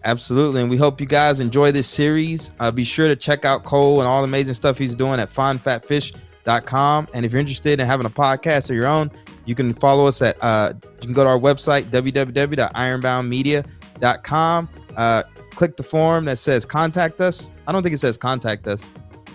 Absolutely, 0.05 0.61
and 0.61 0.69
we 0.69 0.77
hope 0.77 1.01
you 1.01 1.07
guys 1.07 1.41
enjoy 1.41 1.73
this 1.73 1.87
series. 1.87 2.53
Uh, 2.61 2.71
be 2.71 2.85
sure 2.85 3.09
to 3.09 3.17
check 3.17 3.47
out 3.47 3.65
Cole 3.65 4.01
and 4.01 4.07
all 4.07 4.21
the 4.21 4.29
amazing 4.29 4.53
stuff 4.53 4.77
he's 4.77 4.95
doing 4.95 5.21
at 5.21 5.31
findfatfish.com. 5.31 7.09
And 7.15 7.25
if 7.25 7.33
you're 7.33 7.41
interested 7.41 7.81
in 7.81 7.87
having 7.87 8.05
a 8.05 8.11
podcast 8.11 8.69
of 8.69 8.77
your 8.77 8.87
own, 8.87 9.11
you 9.47 9.55
can 9.55 9.73
follow 9.73 10.07
us 10.07 10.21
at 10.21 10.37
uh, 10.43 10.75
you 11.01 11.07
can 11.07 11.15
go 11.15 11.25
to 11.25 11.31
our 11.31 11.39
website 11.39 11.85
www.ironboundmedia.com. 11.85 14.69
Uh, 14.99 15.23
click 15.53 15.79
the 15.79 15.83
form 15.83 16.27
that 16.27 16.37
says 16.37 16.67
contact 16.67 17.23
us. 17.23 17.51
I 17.67 17.73
don't 17.73 17.83
think 17.83 17.95
it 17.95 18.01
says 18.01 18.19
contact 18.19 18.67
us 18.67 18.85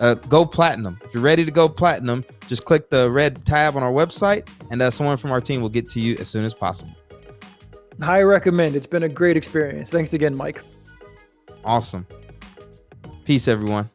uh, 0.04 0.16
go 0.16 0.46
platinum. 0.46 1.00
If 1.04 1.14
you're 1.14 1.24
ready 1.24 1.46
to 1.46 1.52
go 1.52 1.70
platinum, 1.70 2.26
just 2.48 2.66
click 2.66 2.90
the 2.90 3.10
red 3.10 3.46
tab 3.46 3.78
on 3.78 3.84
our 3.84 3.92
website, 3.92 4.48
and 4.70 4.82
uh, 4.82 4.92
someone 4.92 5.16
from 5.16 5.32
our 5.32 5.40
team 5.40 5.62
will 5.62 5.70
get 5.70 5.90
to 5.92 6.02
you 6.02 6.18
as 6.20 6.28
soon 6.28 6.44
as 6.44 6.54
possible. 6.54 6.94
I 8.02 8.22
recommend. 8.22 8.76
It's 8.76 8.86
been 8.86 9.04
a 9.04 9.10
great 9.10 9.38
experience. 9.38 9.90
Thanks 9.90 10.14
again, 10.14 10.36
Mike. 10.36 10.62
Awesome. 11.64 12.06
Peace, 13.24 13.48
everyone. 13.48 13.90